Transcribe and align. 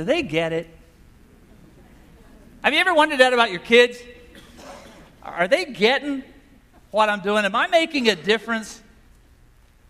Do 0.00 0.04
they 0.04 0.22
get 0.22 0.54
it? 0.54 0.66
Have 2.64 2.72
you 2.72 2.78
ever 2.78 2.94
wondered 2.94 3.20
that 3.20 3.34
about 3.34 3.50
your 3.50 3.60
kids? 3.60 3.98
Are 5.22 5.46
they 5.46 5.66
getting 5.66 6.24
what 6.90 7.10
I'm 7.10 7.20
doing? 7.20 7.44
Am 7.44 7.54
I 7.54 7.66
making 7.66 8.08
a 8.08 8.16
difference? 8.16 8.80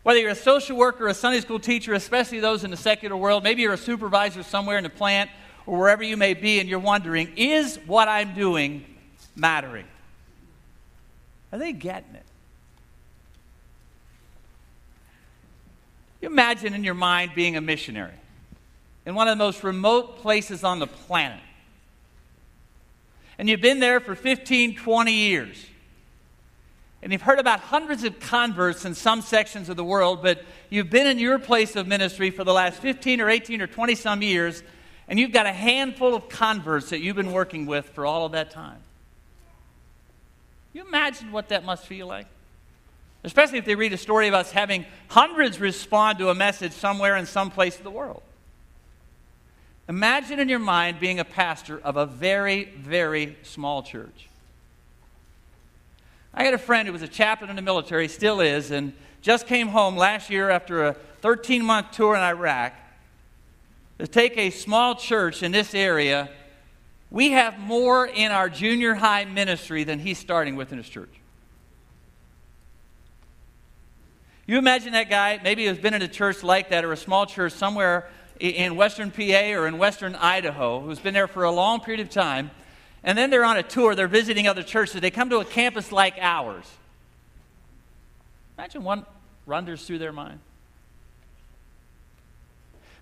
Whether 0.02 0.18
you're 0.18 0.30
a 0.30 0.34
social 0.34 0.76
worker, 0.76 1.06
a 1.06 1.14
Sunday 1.14 1.40
school 1.40 1.60
teacher, 1.60 1.94
especially 1.94 2.40
those 2.40 2.64
in 2.64 2.72
the 2.72 2.76
secular 2.76 3.16
world, 3.16 3.44
maybe 3.44 3.62
you're 3.62 3.74
a 3.74 3.78
supervisor 3.78 4.42
somewhere 4.42 4.78
in 4.78 4.82
the 4.82 4.90
plant 4.90 5.30
or 5.64 5.78
wherever 5.78 6.02
you 6.02 6.16
may 6.16 6.34
be, 6.34 6.58
and 6.58 6.68
you're 6.68 6.80
wondering, 6.80 7.32
is 7.36 7.78
what 7.86 8.08
I'm 8.08 8.34
doing 8.34 8.84
mattering? 9.36 9.86
Are 11.52 11.58
they 11.60 11.72
getting 11.72 12.16
it? 12.16 12.26
You 16.20 16.26
imagine 16.26 16.74
in 16.74 16.82
your 16.82 16.94
mind 16.94 17.30
being 17.36 17.56
a 17.56 17.60
missionary 17.60 18.14
in 19.10 19.16
one 19.16 19.26
of 19.26 19.36
the 19.36 19.44
most 19.44 19.64
remote 19.64 20.18
places 20.18 20.62
on 20.62 20.78
the 20.78 20.86
planet. 20.86 21.40
And 23.38 23.48
you've 23.48 23.60
been 23.60 23.80
there 23.80 23.98
for 23.98 24.14
15, 24.14 24.76
20 24.76 25.12
years. 25.12 25.66
And 27.02 27.10
you've 27.10 27.20
heard 27.20 27.40
about 27.40 27.58
hundreds 27.58 28.04
of 28.04 28.20
converts 28.20 28.84
in 28.84 28.94
some 28.94 29.20
sections 29.20 29.68
of 29.68 29.76
the 29.76 29.82
world, 29.82 30.22
but 30.22 30.44
you've 30.68 30.90
been 30.90 31.08
in 31.08 31.18
your 31.18 31.40
place 31.40 31.74
of 31.74 31.88
ministry 31.88 32.30
for 32.30 32.44
the 32.44 32.52
last 32.52 32.78
15 32.78 33.20
or 33.20 33.28
18 33.28 33.60
or 33.60 33.66
20 33.66 33.96
some 33.96 34.22
years, 34.22 34.62
and 35.08 35.18
you've 35.18 35.32
got 35.32 35.46
a 35.46 35.52
handful 35.52 36.14
of 36.14 36.28
converts 36.28 36.90
that 36.90 37.00
you've 37.00 37.16
been 37.16 37.32
working 37.32 37.66
with 37.66 37.86
for 37.86 38.06
all 38.06 38.26
of 38.26 38.30
that 38.30 38.52
time. 38.52 38.78
You 40.72 40.86
imagine 40.86 41.32
what 41.32 41.48
that 41.48 41.64
must 41.64 41.84
feel 41.84 42.06
like? 42.06 42.28
Especially 43.24 43.58
if 43.58 43.64
they 43.64 43.74
read 43.74 43.92
a 43.92 43.98
story 43.98 44.28
of 44.28 44.34
us 44.34 44.52
having 44.52 44.86
hundreds 45.08 45.58
respond 45.58 46.18
to 46.18 46.28
a 46.28 46.34
message 46.36 46.70
somewhere 46.70 47.16
in 47.16 47.26
some 47.26 47.50
place 47.50 47.76
of 47.76 47.82
the 47.82 47.90
world. 47.90 48.22
Imagine 49.90 50.38
in 50.38 50.48
your 50.48 50.60
mind 50.60 51.00
being 51.00 51.18
a 51.18 51.24
pastor 51.24 51.80
of 51.80 51.96
a 51.96 52.06
very, 52.06 52.66
very 52.78 53.36
small 53.42 53.82
church. 53.82 54.28
I 56.32 56.44
had 56.44 56.54
a 56.54 56.58
friend 56.58 56.86
who 56.86 56.92
was 56.92 57.02
a 57.02 57.08
chaplain 57.08 57.50
in 57.50 57.56
the 57.56 57.62
military, 57.62 58.06
still 58.06 58.40
is, 58.40 58.70
and 58.70 58.92
just 59.20 59.48
came 59.48 59.66
home 59.66 59.96
last 59.96 60.30
year 60.30 60.48
after 60.48 60.86
a 60.86 60.92
13 61.22 61.64
month 61.64 61.90
tour 61.90 62.14
in 62.14 62.20
Iraq 62.20 62.72
to 63.98 64.06
take 64.06 64.38
a 64.38 64.50
small 64.50 64.94
church 64.94 65.42
in 65.42 65.50
this 65.50 65.74
area. 65.74 66.30
We 67.10 67.32
have 67.32 67.58
more 67.58 68.06
in 68.06 68.30
our 68.30 68.48
junior 68.48 68.94
high 68.94 69.24
ministry 69.24 69.82
than 69.82 69.98
he's 69.98 70.18
starting 70.18 70.54
with 70.54 70.70
in 70.70 70.78
his 70.78 70.88
church. 70.88 71.10
You 74.46 74.56
imagine 74.56 74.92
that 74.92 75.10
guy, 75.10 75.40
maybe 75.42 75.66
has 75.66 75.78
been 75.78 75.94
in 75.94 76.02
a 76.02 76.08
church 76.08 76.44
like 76.44 76.68
that 76.68 76.84
or 76.84 76.92
a 76.92 76.96
small 76.96 77.26
church 77.26 77.54
somewhere 77.54 78.08
in 78.40 78.74
western 78.74 79.10
PA 79.10 79.52
or 79.52 79.66
in 79.66 79.78
western 79.78 80.14
Idaho, 80.16 80.80
who's 80.80 80.98
been 80.98 81.14
there 81.14 81.28
for 81.28 81.44
a 81.44 81.50
long 81.50 81.80
period 81.80 82.00
of 82.00 82.10
time, 82.10 82.50
and 83.04 83.16
then 83.16 83.30
they're 83.30 83.44
on 83.44 83.56
a 83.56 83.62
tour, 83.62 83.94
they're 83.94 84.08
visiting 84.08 84.48
other 84.48 84.62
churches, 84.62 85.00
they 85.00 85.10
come 85.10 85.30
to 85.30 85.38
a 85.38 85.44
campus 85.44 85.92
like 85.92 86.14
ours. 86.20 86.64
Imagine 88.58 88.82
what 88.82 89.06
runs 89.46 89.84
through 89.86 89.98
their 89.98 90.12
mind. 90.12 90.40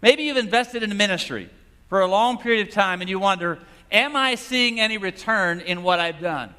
Maybe 0.01 0.25
you've 0.25 0.37
invested 0.37 0.83
in 0.83 0.93
a 0.93 0.95
ministry 0.95 1.51
for 1.89 2.01
a 2.01 2.07
long 2.07 2.39
period 2.39 2.69
of 2.69 2.75
time 2.75 3.01
and 3.01 3.11
you 3.11 3.19
wonder, 3.19 3.59
am 3.91 4.15
I 4.15 4.37
seeing 4.37 4.79
any 4.79 4.99
return 4.99 5.61
in 5.61 5.83
what 5.83 5.99
I've 5.99 6.21
done? 6.21 6.55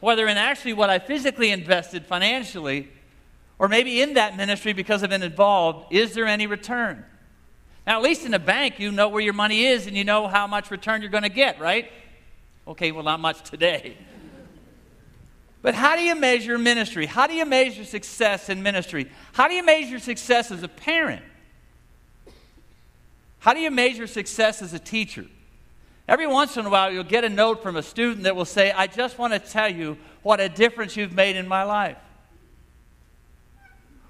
Whether 0.00 0.26
in 0.26 0.36
actually 0.36 0.72
what 0.72 0.90
I 0.90 0.98
physically 0.98 1.50
invested 1.50 2.06
financially 2.06 2.88
or 3.58 3.68
maybe 3.68 4.00
in 4.00 4.14
that 4.14 4.36
ministry 4.36 4.72
because 4.72 5.02
I've 5.02 5.10
been 5.10 5.22
involved, 5.22 5.92
is 5.92 6.14
there 6.14 6.26
any 6.26 6.46
return? 6.46 7.04
Now, 7.88 7.96
at 7.96 8.02
least 8.02 8.26
in 8.26 8.34
a 8.34 8.38
bank, 8.38 8.78
you 8.78 8.92
know 8.92 9.08
where 9.08 9.22
your 9.22 9.32
money 9.32 9.64
is 9.64 9.86
and 9.86 9.96
you 9.96 10.04
know 10.04 10.28
how 10.28 10.46
much 10.46 10.70
return 10.70 11.00
you're 11.00 11.10
going 11.10 11.22
to 11.22 11.30
get, 11.30 11.58
right? 11.58 11.90
Okay, 12.66 12.92
well, 12.92 13.02
not 13.02 13.18
much 13.18 13.42
today. 13.50 13.96
But 15.60 15.74
how 15.74 15.96
do 15.96 16.02
you 16.02 16.14
measure 16.14 16.56
ministry? 16.56 17.06
How 17.06 17.26
do 17.26 17.34
you 17.34 17.44
measure 17.44 17.84
success 17.84 18.48
in 18.48 18.62
ministry? 18.62 19.10
How 19.32 19.48
do 19.48 19.54
you 19.54 19.64
measure 19.64 19.98
success 19.98 20.52
as 20.52 20.62
a 20.62 20.68
parent? 20.68 21.22
How 23.40 23.54
do 23.54 23.60
you 23.60 23.70
measure 23.70 24.06
success 24.06 24.62
as 24.62 24.72
a 24.72 24.78
teacher? 24.78 25.26
Every 26.06 26.28
once 26.28 26.56
in 26.56 26.64
a 26.64 26.70
while, 26.70 26.92
you'll 26.92 27.02
get 27.02 27.24
a 27.24 27.28
note 27.28 27.60
from 27.60 27.74
a 27.74 27.82
student 27.82 28.22
that 28.22 28.36
will 28.36 28.44
say, 28.44 28.70
I 28.70 28.86
just 28.86 29.18
want 29.18 29.32
to 29.32 29.40
tell 29.40 29.68
you 29.68 29.98
what 30.22 30.38
a 30.38 30.48
difference 30.48 30.96
you've 30.96 31.12
made 31.12 31.34
in 31.34 31.48
my 31.48 31.64
life. 31.64 31.98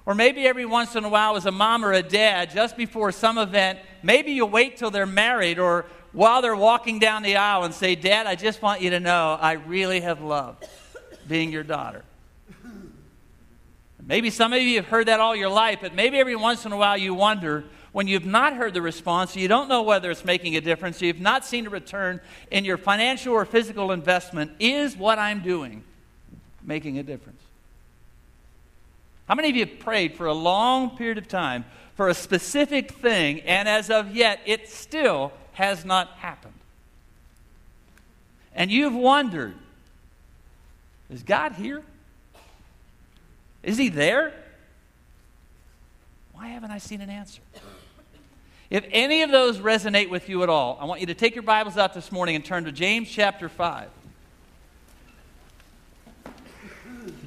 Or 0.08 0.14
maybe 0.14 0.46
every 0.46 0.64
once 0.64 0.96
in 0.96 1.04
a 1.04 1.08
while, 1.10 1.36
as 1.36 1.44
a 1.44 1.52
mom 1.52 1.84
or 1.84 1.92
a 1.92 2.02
dad, 2.02 2.50
just 2.50 2.78
before 2.78 3.12
some 3.12 3.36
event, 3.36 3.78
maybe 4.02 4.32
you'll 4.32 4.48
wait 4.48 4.78
till 4.78 4.90
they're 4.90 5.04
married 5.04 5.58
or 5.58 5.84
while 6.12 6.40
they're 6.40 6.56
walking 6.56 6.98
down 6.98 7.22
the 7.22 7.36
aisle 7.36 7.64
and 7.64 7.74
say, 7.74 7.94
Dad, 7.94 8.26
I 8.26 8.34
just 8.34 8.62
want 8.62 8.80
you 8.80 8.88
to 8.88 9.00
know 9.00 9.36
I 9.38 9.52
really 9.52 10.00
have 10.00 10.22
loved 10.22 10.66
being 11.28 11.52
your 11.52 11.62
daughter. 11.62 12.04
Maybe 14.02 14.30
some 14.30 14.54
of 14.54 14.62
you 14.62 14.76
have 14.76 14.86
heard 14.86 15.08
that 15.08 15.20
all 15.20 15.36
your 15.36 15.50
life, 15.50 15.80
but 15.82 15.94
maybe 15.94 16.16
every 16.16 16.36
once 16.36 16.64
in 16.64 16.72
a 16.72 16.76
while 16.78 16.96
you 16.96 17.12
wonder 17.12 17.64
when 17.92 18.06
you've 18.06 18.24
not 18.24 18.54
heard 18.54 18.72
the 18.72 18.80
response, 18.80 19.36
you 19.36 19.46
don't 19.46 19.68
know 19.68 19.82
whether 19.82 20.10
it's 20.10 20.24
making 20.24 20.56
a 20.56 20.62
difference, 20.62 21.02
you've 21.02 21.20
not 21.20 21.44
seen 21.44 21.66
a 21.66 21.70
return 21.70 22.22
in 22.50 22.64
your 22.64 22.78
financial 22.78 23.34
or 23.34 23.44
physical 23.44 23.92
investment, 23.92 24.52
is 24.58 24.96
what 24.96 25.18
I'm 25.18 25.42
doing 25.42 25.84
making 26.64 26.98
a 26.98 27.02
difference? 27.02 27.42
How 29.28 29.34
many 29.34 29.50
of 29.50 29.56
you 29.56 29.66
have 29.66 29.78
prayed 29.78 30.14
for 30.14 30.26
a 30.26 30.32
long 30.32 30.96
period 30.96 31.18
of 31.18 31.28
time 31.28 31.66
for 31.94 32.08
a 32.08 32.14
specific 32.14 32.92
thing, 32.92 33.40
and 33.42 33.68
as 33.68 33.90
of 33.90 34.16
yet, 34.16 34.40
it 34.46 34.70
still 34.70 35.32
has 35.52 35.84
not 35.84 36.08
happened? 36.12 36.54
And 38.54 38.70
you've 38.70 38.94
wondered, 38.94 39.54
is 41.10 41.22
God 41.22 41.52
here? 41.52 41.82
Is 43.62 43.76
He 43.76 43.90
there? 43.90 44.32
Why 46.32 46.48
haven't 46.48 46.70
I 46.70 46.78
seen 46.78 47.02
an 47.02 47.10
answer? 47.10 47.42
If 48.70 48.84
any 48.90 49.22
of 49.22 49.30
those 49.30 49.58
resonate 49.58 50.08
with 50.08 50.28
you 50.28 50.42
at 50.42 50.48
all, 50.48 50.78
I 50.80 50.86
want 50.86 51.00
you 51.00 51.06
to 51.06 51.14
take 51.14 51.34
your 51.34 51.42
Bibles 51.42 51.76
out 51.76 51.92
this 51.92 52.10
morning 52.10 52.34
and 52.34 52.44
turn 52.44 52.64
to 52.64 52.72
James 52.72 53.10
chapter 53.10 53.48
5. 53.48 53.88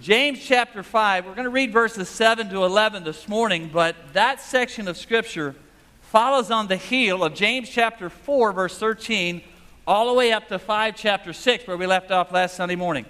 James 0.02 0.44
chapter 0.44 0.82
5. 0.82 1.28
We're 1.28 1.36
going 1.36 1.44
to 1.44 1.52
read 1.52 1.72
verses 1.72 2.10
7 2.10 2.50
to 2.50 2.64
11 2.64 3.04
this 3.04 3.28
morning, 3.28 3.70
but 3.72 3.96
that 4.14 4.42
section 4.42 4.88
of 4.88 4.98
Scripture 4.98 5.54
follows 6.02 6.50
on 6.50 6.66
the 6.66 6.76
heel 6.76 7.24
of 7.24 7.36
James 7.36 7.70
chapter 7.70 8.10
4, 8.10 8.52
verse 8.52 8.80
13, 8.80 9.44
all 9.86 10.08
the 10.08 10.14
way 10.16 10.32
up 10.32 10.48
to 10.48 10.58
5, 10.58 10.96
chapter 10.96 11.34
6, 11.34 11.68
where 11.68 11.78
we 11.78 11.86
left 11.86 12.10
off 12.10 12.32
last 12.32 12.56
Sunday 12.56 12.76
morning. 12.76 13.06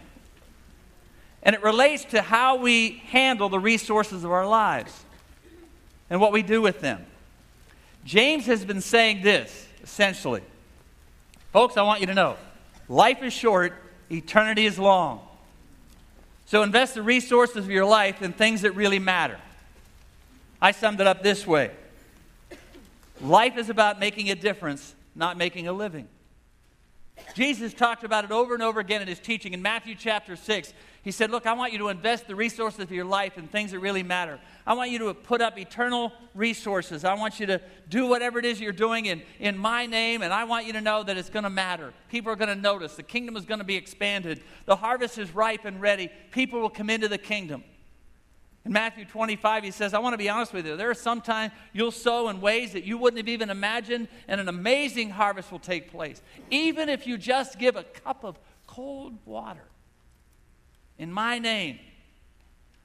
And 1.44 1.56
it 1.56 1.64
relates 1.64 2.04
to 2.06 2.22
how 2.22 2.58
we 2.58 3.02
handle 3.08 3.48
the 3.48 3.60
resources 3.60 4.26
of 4.26 4.32
our 4.32 4.46
lives 4.46 5.06
and 6.10 6.20
what 6.20 6.34
we 6.34 6.42
do 6.44 6.62
with 6.62 6.82
them. 6.82 7.06
James 8.04 8.48
has 8.48 8.66
been 8.66 8.82
saying 8.82 9.22
this, 9.24 9.66
essentially. 9.82 10.42
Folks, 11.54 11.78
I 11.78 11.84
want 11.84 12.02
you 12.02 12.08
to 12.08 12.14
know 12.14 12.36
life 12.90 13.24
is 13.24 13.32
short, 13.32 13.72
eternity 14.12 14.66
is 14.66 14.78
long. 14.78 15.26
So 16.52 16.64
invest 16.64 16.96
the 16.96 17.02
resources 17.02 17.56
of 17.64 17.72
your 17.72 17.86
life 17.86 18.22
in 18.22 18.34
things 18.34 18.64
that 18.64 18.74
really 18.74 19.00
matter. 19.00 19.40
I 20.62 20.72
summed 20.72 21.00
it 21.00 21.08
up 21.08 21.24
this 21.24 21.48
way 21.48 21.72
Life 23.22 23.56
is 23.56 23.70
about 23.70 24.02
making 24.02 24.30
a 24.32 24.36
difference, 24.36 24.94
not 25.16 25.38
making 25.38 25.70
a 25.70 25.72
living. 25.72 26.10
Jesus 27.34 27.74
talked 27.74 28.04
about 28.04 28.26
it 28.26 28.32
over 28.32 28.54
and 28.54 28.64
over 28.64 28.80
again 28.80 29.02
in 29.02 29.08
his 29.08 29.20
teaching. 29.20 29.54
In 29.54 29.62
Matthew 29.62 29.96
chapter 29.96 30.36
6, 30.36 30.74
he 31.04 31.12
said, 31.12 31.32
Look, 31.32 31.46
I 31.46 31.54
want 31.54 31.72
you 31.72 31.80
to 31.80 31.90
invest 31.90 32.28
the 32.28 32.36
resources 32.36 32.80
of 32.80 32.92
your 32.92 33.06
life 33.06 33.38
in 33.38 33.48
things 33.48 33.72
that 33.72 33.80
really 33.80 34.04
matter. 34.04 34.40
I 34.68 34.74
want 34.74 34.92
you 34.92 35.00
to 35.00 35.14
put 35.14 35.42
up 35.42 35.58
eternal 35.58 36.12
resources. 36.36 37.04
I 37.04 37.14
want 37.16 37.40
you 37.40 37.46
to 37.48 37.62
do 37.90 38.08
whatever 38.08 38.38
it 38.38 38.46
is 38.46 38.60
you're 38.60 38.72
doing 38.72 39.08
in, 39.08 39.22
in 39.40 39.58
my 39.58 39.86
name, 39.86 40.22
and 40.22 40.34
I 40.34 40.44
want 40.44 40.66
you 40.68 40.74
to 40.74 40.82
know 40.82 41.04
that 41.04 41.18
it's 41.18 41.30
going 41.30 41.44
to 41.44 41.50
matter. 41.50 41.94
People 42.10 42.32
are 42.32 42.36
going 42.36 42.50
to 42.50 42.62
notice. 42.62 42.96
The 42.96 43.04
kingdom 43.04 43.36
is 43.36 43.46
going 43.46 43.60
to 43.60 43.66
be 43.66 43.76
expanded. 43.76 44.42
The 44.66 44.76
harvest 44.76 45.18
is 45.18 45.34
ripe 45.34 45.66
and 45.66 45.82
ready. 45.82 46.12
People 46.32 46.62
will 46.62 46.70
come 46.70 46.90
into 46.90 47.08
the 47.08 47.18
kingdom. 47.18 47.64
In 48.64 48.74
Matthew 48.74 49.06
25, 49.06 49.64
he 49.64 49.72
says, 49.72 49.94
I 49.94 50.00
want 50.00 50.14
to 50.14 50.18
be 50.18 50.30
honest 50.30 50.54
with 50.54 50.68
you. 50.68 50.78
There 50.78 50.90
are 50.90 50.96
some 50.96 51.22
times 51.22 51.52
you'll 51.74 51.92
sow 51.92 52.30
in 52.30 52.42
ways 52.42 52.74
that 52.74 52.84
you 52.84 52.98
wouldn't 52.98 53.18
have 53.18 53.28
even 53.28 53.50
imagined, 53.50 54.08
and 54.28 54.40
an 54.40 54.48
amazing 54.48 55.10
harvest 55.10 55.52
will 55.52 55.60
take 55.60 55.92
place. 55.92 56.22
Even 56.52 56.88
if 56.88 57.08
you 57.08 57.18
just 57.18 57.58
give 57.58 57.76
a 57.76 57.84
cup 57.84 58.24
of 58.24 58.38
cold 58.68 59.18
water 59.26 59.66
in 60.98 61.12
my 61.12 61.40
name. 61.40 61.80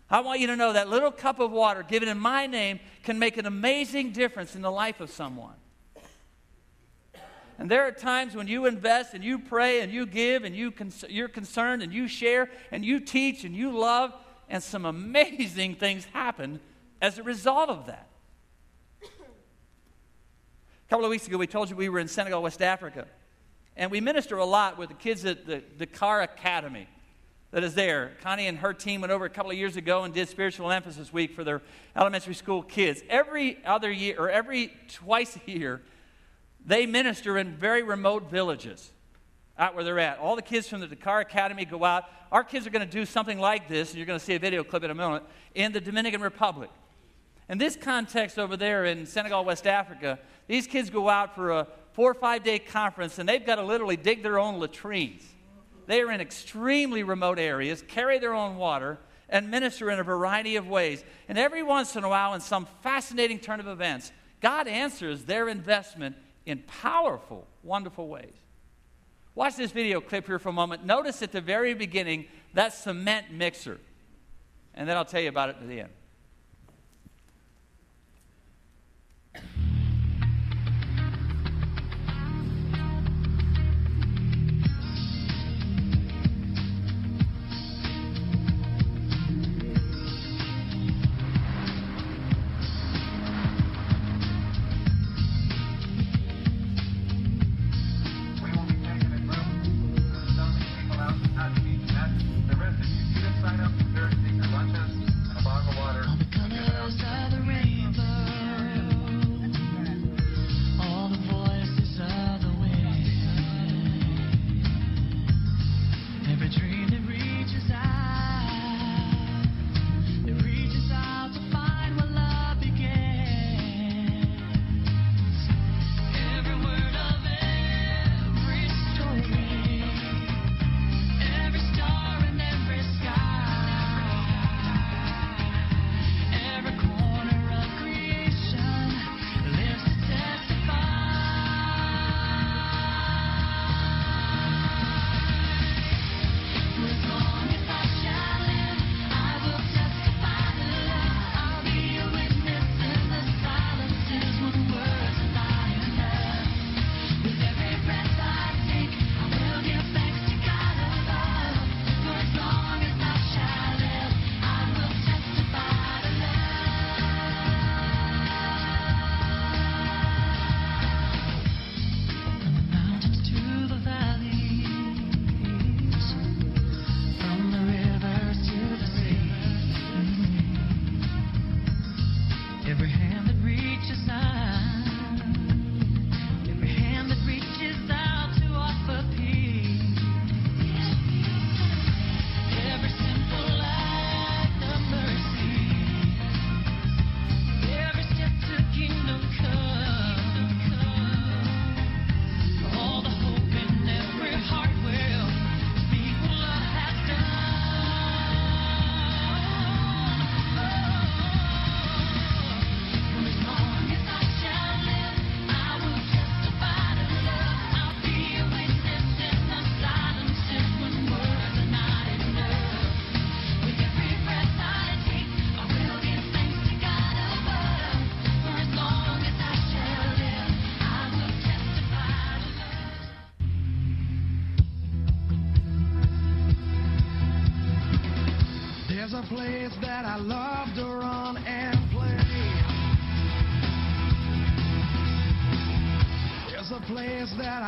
I 0.08 0.20
want 0.20 0.40
you 0.40 0.46
to 0.46 0.56
know 0.56 0.72
that 0.72 0.88
little 0.88 1.10
cup 1.10 1.40
of 1.40 1.50
water 1.50 1.82
given 1.82 2.08
in 2.08 2.18
my 2.18 2.46
name 2.46 2.80
can 3.02 3.18
make 3.18 3.36
an 3.36 3.44
amazing 3.44 4.12
difference 4.12 4.54
in 4.54 4.62
the 4.62 4.70
life 4.70 5.00
of 5.00 5.10
someone. 5.10 5.54
And 7.58 7.70
there 7.70 7.86
are 7.86 7.92
times 7.92 8.34
when 8.34 8.48
you 8.48 8.66
invest 8.66 9.14
and 9.14 9.24
you 9.24 9.38
pray 9.38 9.80
and 9.80 9.92
you 9.92 10.06
give 10.06 10.44
and 10.44 10.54
you 10.54 10.70
cons- 10.70 11.04
you're 11.08 11.28
concerned 11.28 11.82
and 11.82 11.92
you 11.92 12.06
share 12.06 12.50
and 12.70 12.84
you 12.84 13.00
teach 13.00 13.44
and 13.44 13.54
you 13.54 13.76
love 13.76 14.12
and 14.48 14.62
some 14.62 14.84
amazing 14.84 15.74
things 15.74 16.04
happen 16.06 16.60
as 17.00 17.18
a 17.18 17.22
result 17.22 17.68
of 17.68 17.86
that. 17.86 18.08
A 19.02 20.88
couple 20.88 21.04
of 21.04 21.10
weeks 21.10 21.26
ago, 21.26 21.36
we 21.36 21.46
told 21.46 21.68
you 21.68 21.76
we 21.76 21.88
were 21.88 21.98
in 21.98 22.08
Senegal, 22.08 22.42
West 22.42 22.62
Africa. 22.62 23.06
And 23.76 23.90
we 23.90 24.00
minister 24.00 24.38
a 24.38 24.44
lot 24.44 24.78
with 24.78 24.88
the 24.88 24.94
kids 24.94 25.24
at 25.24 25.46
the 25.46 25.62
Dakar 25.78 26.22
Academy 26.22 26.86
that 27.50 27.64
is 27.64 27.74
there. 27.74 28.12
Connie 28.22 28.46
and 28.46 28.58
her 28.58 28.72
team 28.72 29.00
went 29.00 29.12
over 29.12 29.24
a 29.24 29.30
couple 29.30 29.50
of 29.50 29.56
years 29.56 29.76
ago 29.76 30.04
and 30.04 30.14
did 30.14 30.28
spiritual 30.28 30.70
emphasis 30.70 31.12
week 31.12 31.34
for 31.34 31.44
their 31.44 31.60
elementary 31.94 32.34
school 32.34 32.62
kids. 32.62 33.02
Every 33.08 33.58
other 33.64 33.90
year, 33.90 34.16
or 34.18 34.30
every 34.30 34.72
twice 34.88 35.36
a 35.36 35.50
year, 35.50 35.82
they 36.64 36.86
minister 36.86 37.36
in 37.36 37.56
very 37.56 37.82
remote 37.82 38.30
villages 38.30 38.92
out 39.58 39.74
where 39.74 39.84
they're 39.84 39.98
at. 39.98 40.18
All 40.18 40.36
the 40.36 40.42
kids 40.42 40.68
from 40.68 40.80
the 40.80 40.86
Dakar 40.86 41.20
Academy 41.20 41.64
go 41.64 41.84
out. 41.84 42.04
Our 42.30 42.44
kids 42.44 42.66
are 42.66 42.70
going 42.70 42.86
to 42.86 42.92
do 42.92 43.06
something 43.06 43.38
like 43.38 43.68
this, 43.68 43.90
and 43.90 43.98
you're 43.98 44.06
going 44.06 44.18
to 44.18 44.24
see 44.24 44.34
a 44.34 44.38
video 44.38 44.64
clip 44.64 44.84
in 44.84 44.90
a 44.90 44.94
moment, 44.94 45.24
in 45.54 45.72
the 45.72 45.80
Dominican 45.80 46.20
Republic. 46.20 46.70
In 47.48 47.58
this 47.58 47.76
context 47.76 48.38
over 48.38 48.56
there 48.56 48.84
in 48.84 49.06
Senegal, 49.06 49.44
West 49.44 49.66
Africa, 49.66 50.18
these 50.48 50.66
kids 50.66 50.90
go 50.90 51.08
out 51.08 51.34
for 51.34 51.50
a 51.52 51.66
four 51.92 52.10
or 52.10 52.14
five 52.14 52.42
day 52.42 52.58
conference, 52.58 53.18
and 53.18 53.28
they've 53.28 53.44
got 53.44 53.56
to 53.56 53.62
literally 53.62 53.96
dig 53.96 54.22
their 54.22 54.38
own 54.38 54.58
latrines. 54.58 55.22
They 55.86 56.00
are 56.00 56.10
in 56.10 56.20
extremely 56.20 57.04
remote 57.04 57.38
areas, 57.38 57.82
carry 57.86 58.18
their 58.18 58.34
own 58.34 58.56
water, 58.56 58.98
and 59.28 59.50
minister 59.50 59.90
in 59.90 59.98
a 59.98 60.04
variety 60.04 60.56
of 60.56 60.68
ways. 60.68 61.04
And 61.28 61.38
every 61.38 61.62
once 61.62 61.96
in 61.96 62.04
a 62.04 62.08
while, 62.08 62.34
in 62.34 62.40
some 62.40 62.66
fascinating 62.82 63.38
turn 63.38 63.60
of 63.60 63.68
events, 63.68 64.12
God 64.40 64.68
answers 64.68 65.24
their 65.24 65.48
investment 65.48 66.16
in 66.44 66.58
powerful, 66.66 67.46
wonderful 67.62 68.08
ways. 68.08 68.34
Watch 69.36 69.56
this 69.56 69.70
video 69.70 70.00
clip 70.00 70.26
here 70.26 70.38
for 70.38 70.48
a 70.48 70.52
moment. 70.52 70.86
Notice 70.86 71.22
at 71.22 71.30
the 71.30 71.42
very 71.42 71.74
beginning 71.74 72.24
that 72.54 72.72
cement 72.72 73.30
mixer. 73.30 73.78
And 74.74 74.88
then 74.88 74.96
I'll 74.96 75.04
tell 75.04 75.20
you 75.20 75.28
about 75.28 75.50
it 75.50 75.56
at 75.60 75.68
the 75.68 75.82
end. 75.82 75.90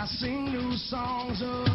I 0.01 0.07
sing 0.07 0.45
new 0.45 0.77
songs 0.77 1.43
of 1.43 1.68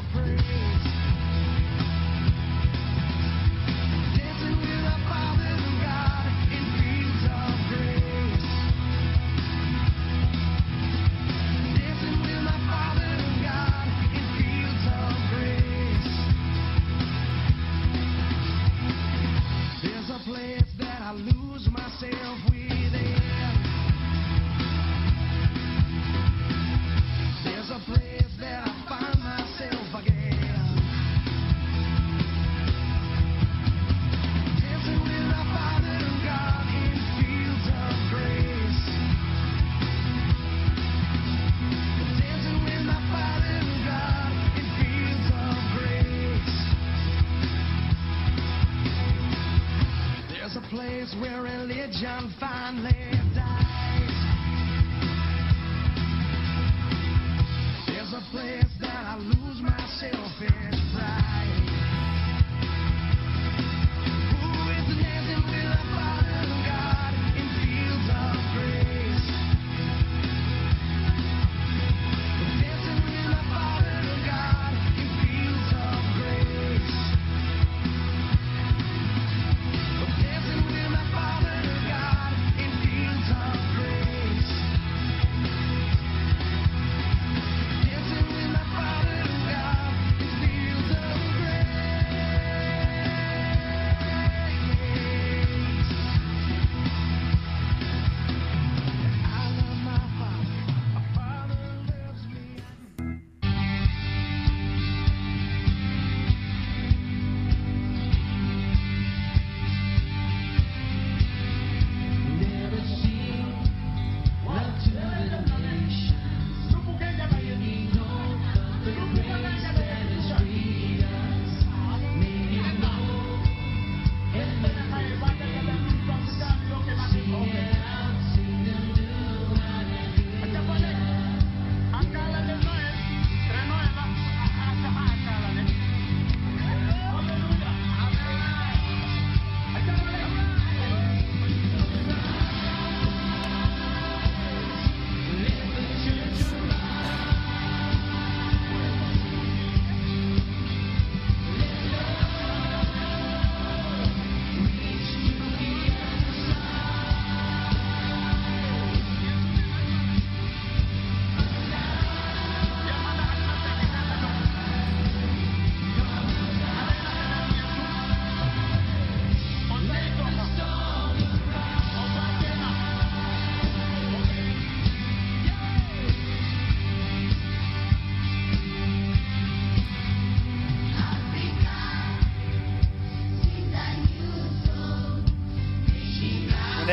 jam 52.03 52.32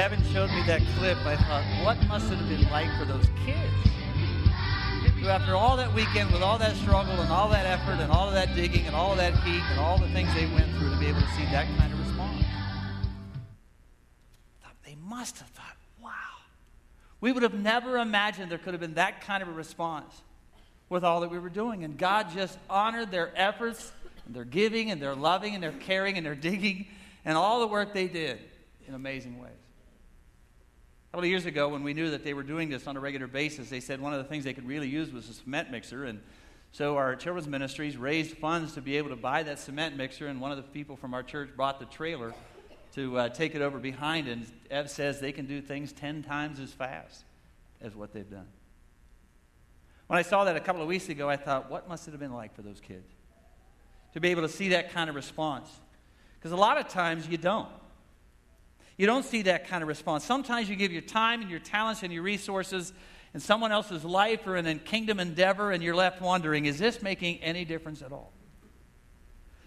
Evan 0.01 0.25
showed 0.33 0.49
me 0.49 0.63
that 0.67 0.81
clip, 0.97 1.19
I 1.27 1.37
thought, 1.37 1.63
what 1.85 2.09
must 2.09 2.33
it 2.33 2.37
have 2.37 2.49
been 2.49 2.67
like 2.71 2.89
for 2.99 3.05
those 3.05 3.27
kids? 3.45 3.71
Who, 5.21 5.29
after 5.29 5.55
all 5.55 5.77
that 5.77 5.93
weekend, 5.95 6.33
with 6.33 6.41
all 6.41 6.57
that 6.57 6.75
struggle 6.77 7.13
and 7.21 7.31
all 7.31 7.51
that 7.51 7.67
effort 7.67 8.01
and 8.01 8.11
all 8.11 8.27
of 8.27 8.33
that 8.33 8.55
digging 8.55 8.87
and 8.87 8.97
all 8.97 9.13
of 9.13 9.19
that 9.19 9.35
heat 9.45 9.61
and 9.71 9.79
all 9.79 9.99
the 9.99 10.09
things 10.09 10.33
they 10.33 10.47
went 10.47 10.75
through 10.79 10.89
to 10.89 10.99
be 10.99 11.05
able 11.05 11.21
to 11.21 11.31
see 11.33 11.45
that 11.53 11.67
kind 11.77 11.93
of 11.93 11.99
response. 11.99 12.47
They 14.87 14.97
must 15.07 15.39
have 15.39 15.49
thought, 15.49 15.77
wow. 16.03 16.11
We 17.21 17.31
would 17.31 17.43
have 17.43 17.53
never 17.53 17.99
imagined 17.99 18.51
there 18.51 18.57
could 18.57 18.73
have 18.73 18.81
been 18.81 18.95
that 18.95 19.21
kind 19.21 19.43
of 19.43 19.51
a 19.51 19.53
response 19.53 20.23
with 20.89 21.05
all 21.05 21.21
that 21.21 21.31
we 21.31 21.39
were 21.39 21.51
doing. 21.51 21.85
And 21.85 21.99
God 21.99 22.29
just 22.35 22.59
honored 22.71 23.11
their 23.11 23.33
efforts 23.37 23.93
and 24.25 24.35
their 24.35 24.47
giving 24.47 24.91
and 24.91 25.03
their 25.03 25.15
loving 25.15 25.55
and 25.55 25.63
their 25.63 25.73
caring 25.73 26.17
and 26.17 26.25
their 26.25 26.35
digging 26.35 26.87
and 27.27 27.37
all 27.37 27.61
the 27.61 27.67
work 27.67 27.93
they 27.93 28.09
did 28.09 28.39
in 28.89 28.95
amazing 28.95 29.39
ways. 29.39 29.60
A 31.11 31.13
couple 31.13 31.25
of 31.25 31.31
years 31.31 31.47
ago, 31.47 31.69
when 31.69 31.83
we 31.83 31.93
knew 31.93 32.13
that 32.13 32.23
they 32.23 32.35
were 32.35 32.45
doing 32.45 32.69
this 32.69 32.87
on 32.87 32.97
a 32.97 33.01
regular 33.01 33.27
basis, 33.27 33.69
they 33.69 33.81
said 33.81 34.01
one 34.01 34.13
of 34.13 34.19
the 34.19 34.29
things 34.29 34.45
they 34.45 34.55
could 34.55 34.69
really 34.69 34.89
use 34.89 35.11
was 35.11 35.29
a 35.29 35.35
cement 35.35 35.69
mixer. 35.69 36.05
And 36.05 36.21
so 36.71 36.97
our 36.97 37.17
children's 37.17 37.49
ministries 37.49 37.97
raised 37.97 38.37
funds 38.37 38.75
to 38.75 38.81
be 38.81 38.97
able 38.97 39.09
to 39.09 39.17
buy 39.17 39.43
that 39.43 39.59
cement 39.59 39.97
mixer. 39.97 40.29
And 40.29 40.41
one 40.41 40.53
of 40.53 40.57
the 40.57 40.63
people 40.63 40.95
from 40.95 41.13
our 41.13 41.25
church 41.25 41.51
brought 41.57 41.81
the 41.81 41.87
trailer 41.87 42.33
to 42.95 43.19
uh, 43.19 43.29
take 43.29 43.57
it 43.57 43.61
over 43.61 43.81
behind. 43.81 44.29
And 44.29 44.47
Ev 44.71 44.89
says 44.89 45.19
they 45.19 45.33
can 45.33 45.47
do 45.47 45.61
things 45.61 45.93
10 45.93 46.23
times 46.23 46.61
as 46.61 46.71
fast 46.71 47.25
as 47.81 47.97
what 47.97 48.13
they've 48.13 48.31
done. 48.31 48.47
When 50.07 50.17
I 50.17 50.23
saw 50.23 50.45
that 50.45 50.55
a 50.55 50.61
couple 50.61 50.81
of 50.81 50.87
weeks 50.87 51.09
ago, 51.09 51.29
I 51.29 51.37
thought, 51.37 51.73
what 51.73 51.89
must 51.89 52.07
it 52.07 52.13
have 52.13 52.21
been 52.21 52.35
like 52.35 52.55
for 52.55 52.63
those 52.63 52.79
kids? 52.79 53.11
To 54.15 54.21
be 54.21 54.29
able 54.29 54.43
to 54.43 54.49
see 54.49 54.69
that 54.69 54.93
kind 54.93 55.11
of 55.11 55.17
response. 55.17 55.71
Because 56.39 56.53
a 56.53 56.57
lot 56.57 56.79
of 56.79 56.87
times 56.87 57.27
you 57.27 57.37
don't. 57.37 57.69
You 59.01 59.07
don't 59.07 59.25
see 59.25 59.41
that 59.45 59.67
kind 59.67 59.83
of 59.83 59.89
response. 59.89 60.27
Sometimes 60.27 60.69
you 60.69 60.77
give 60.77 60.93
your 60.93 61.01
time 61.01 61.41
and 61.41 61.51
your 61.51 61.59
talents 61.59 62.03
and 62.03 62.13
your 62.13 62.23
resources 62.23 62.93
in 63.33 63.41
someone 63.41 63.73
else's 63.73 64.05
life 64.05 64.47
or 64.47 64.57
in 64.57 64.67
a 64.67 64.75
kingdom 64.75 65.19
endeavor, 65.19 65.73
and 65.73 65.83
you're 65.83 65.95
left 65.95 66.21
wondering, 66.21 66.67
is 66.67 66.79
this 66.79 67.01
making 67.01 67.39
any 67.39 67.65
difference 67.65 68.03
at 68.03 68.13
all? 68.13 68.31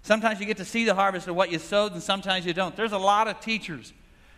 Sometimes 0.04 0.40
you 0.40 0.46
get 0.46 0.58
to 0.58 0.66
see 0.66 0.86
the 0.86 0.94
harvest 0.94 1.28
of 1.28 1.36
what 1.36 1.52
you 1.52 1.58
sowed, 1.58 1.94
and 1.94 2.04
sometimes 2.04 2.46
you 2.46 2.54
don't. 2.54 2.76
There's 2.76 2.92
a 2.92 2.98
lot 3.00 3.28
of 3.28 3.40
teachers 3.40 3.92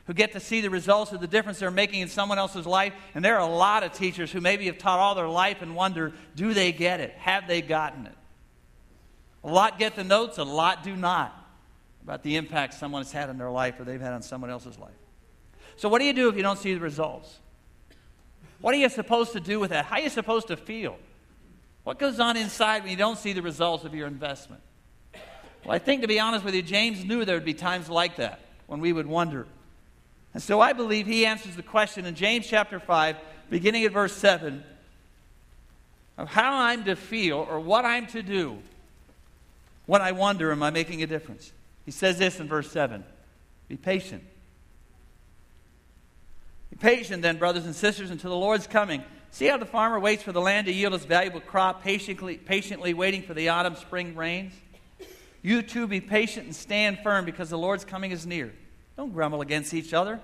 who 0.08 0.14
get 0.14 0.32
to 0.32 0.40
see 0.40 0.62
the 0.62 0.70
results 0.70 1.12
of 1.12 1.20
the 1.20 1.28
difference 1.28 1.60
they're 1.60 1.72
making 1.72 2.00
in 2.00 2.08
someone 2.08 2.40
else's 2.40 2.66
life, 2.66 2.94
and 3.16 3.26
there 3.26 3.36
are 3.36 3.50
a 3.50 3.54
lot 3.54 3.84
of 3.84 3.92
teachers 3.92 4.32
who 4.32 4.40
maybe 4.40 4.68
have 4.68 4.78
taught 4.78 5.00
all 5.00 5.14
their 5.14 5.28
life 5.28 5.62
and 5.62 5.76
wonder, 5.76 6.14
do 6.38 6.54
they 6.54 6.72
get 6.72 7.02
it? 7.02 7.12
Have 7.18 7.50
they 7.50 7.62
gotten 7.62 8.06
it? 8.06 8.16
A 9.44 9.52
lot 9.52 9.78
get 9.78 9.98
the 9.98 10.06
notes, 10.06 10.38
a 10.38 10.46
lot 10.46 10.86
do 10.86 10.96
not 10.96 11.45
about 12.06 12.22
the 12.22 12.36
impact 12.36 12.76
someone 12.76 13.02
has 13.02 13.12
had 13.12 13.32
in 13.32 13.38
their 13.40 13.50
life 13.50 13.80
or 13.80 13.84
they've 13.84 14.00
had 14.00 14.14
on 14.14 14.22
someone 14.22 14.52
else's 14.52 14.78
life. 14.78 14.94
So, 15.76 15.90
what 15.90 16.00
do 16.00 16.06
you 16.06 16.14
do 16.14 16.30
if 16.30 16.38
you 16.38 16.44
don't 16.44 16.60
see 16.60 16.74
the 16.76 16.80
results? 16.80 17.40
What 18.62 18.76
are 18.76 18.78
you 18.78 18.90
supposed 18.90 19.34
to 19.34 19.40
do 19.40 19.60
with 19.60 19.72
that? 19.72 19.86
How 19.86 19.96
are 19.96 20.02
you 20.02 20.10
supposed 20.10 20.48
to 20.48 20.56
feel? 20.56 20.98
What 21.84 21.98
goes 21.98 22.20
on 22.20 22.38
inside 22.38 22.84
when 22.84 22.92
you 22.92 22.98
don't 22.98 23.18
see 23.18 23.34
the 23.34 23.42
results 23.42 23.84
of 23.84 23.96
your 23.96 24.08
investment? 24.08 24.62
Well, 25.64 25.76
I 25.76 25.80
think, 25.80 26.02
to 26.02 26.08
be 26.08 26.20
honest 26.20 26.46
with 26.46 26.54
you, 26.54 26.62
James 26.62 27.04
knew 27.04 27.26
there 27.26 27.36
would 27.36 27.44
be 27.44 27.56
times 27.56 27.90
like 27.90 28.18
that 28.18 28.40
when 28.68 28.80
we 28.80 28.94
would 28.94 29.08
wonder. 29.08 29.48
And 30.34 30.44
so 30.44 30.62
I 30.62 30.74
believe 30.74 31.08
he 31.08 31.26
answers 31.26 31.56
the 31.56 31.64
question 31.64 32.06
in 32.06 32.14
James 32.14 32.46
chapter 32.46 32.80
5, 32.80 33.18
beginning 33.50 33.84
at 33.84 33.92
verse 33.92 34.16
7, 34.16 34.64
of 36.18 36.28
how 36.28 36.56
I'm 36.58 36.84
to 36.86 36.96
feel 36.96 37.38
or 37.50 37.60
what 37.60 37.84
I'm 37.84 38.06
to 38.08 38.22
do 38.22 38.60
when 39.86 40.02
I 40.02 40.12
wonder, 40.12 40.52
am 40.52 40.62
I 40.64 40.70
making 40.70 41.04
a 41.04 41.08
difference? 41.08 41.52
He 41.86 41.92
says 41.92 42.18
this 42.18 42.40
in 42.40 42.48
verse 42.48 42.72
7 42.72 43.04
Be 43.68 43.78
patient. 43.78 44.24
Be 46.70 46.76
patient, 46.78 47.22
then, 47.22 47.38
brothers 47.38 47.66
and 47.66 47.76
sisters, 47.76 48.10
until 48.10 48.32
the 48.32 48.38
Lord's 48.38 48.68
coming. 48.68 49.04
See 49.32 49.46
how 49.48 49.58
the 49.58 49.66
farmer 49.66 50.00
waits 50.00 50.24
for 50.24 50.32
the 50.32 50.42
land 50.42 50.68
to 50.68 50.74
yield 50.74 50.94
its 50.94 51.06
valuable 51.06 51.42
crop, 51.42 51.84
patiently, 51.84 52.38
patiently 52.38 52.94
waiting 52.94 53.22
for 53.22 53.34
the 53.34 53.50
autumn 53.50 53.76
spring 53.76 54.16
rains? 54.16 54.54
You 55.42 55.62
too 55.62 55.88
be 55.88 56.02
patient 56.02 56.46
and 56.46 56.56
stand 56.56 57.00
firm 57.04 57.26
because 57.26 57.50
the 57.50 57.58
Lord's 57.58 57.86
coming 57.86 58.12
is 58.12 58.26
near. 58.26 58.54
Don't 58.98 59.14
grumble 59.14 59.42
against 59.42 59.74
each 59.74 59.94
other. 59.94 60.20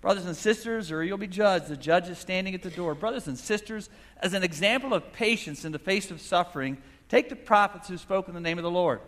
Brothers 0.00 0.26
and 0.26 0.36
sisters, 0.36 0.92
or 0.92 1.02
you'll 1.02 1.16
be 1.16 1.26
judged. 1.26 1.68
The 1.68 1.76
judge 1.76 2.08
is 2.10 2.18
standing 2.18 2.54
at 2.54 2.62
the 2.62 2.70
door. 2.70 2.94
Brothers 2.94 3.26
and 3.26 3.38
sisters, 3.38 3.88
as 4.18 4.34
an 4.34 4.42
example 4.42 4.92
of 4.92 5.12
patience 5.14 5.64
in 5.64 5.72
the 5.72 5.78
face 5.78 6.10
of 6.10 6.20
suffering, 6.20 6.76
take 7.08 7.30
the 7.30 7.36
prophets 7.36 7.88
who 7.88 7.96
spoke 7.96 8.28
in 8.28 8.34
the 8.34 8.40
name 8.40 8.58
of 8.58 8.64
the 8.64 8.70
Lord. 8.70 9.00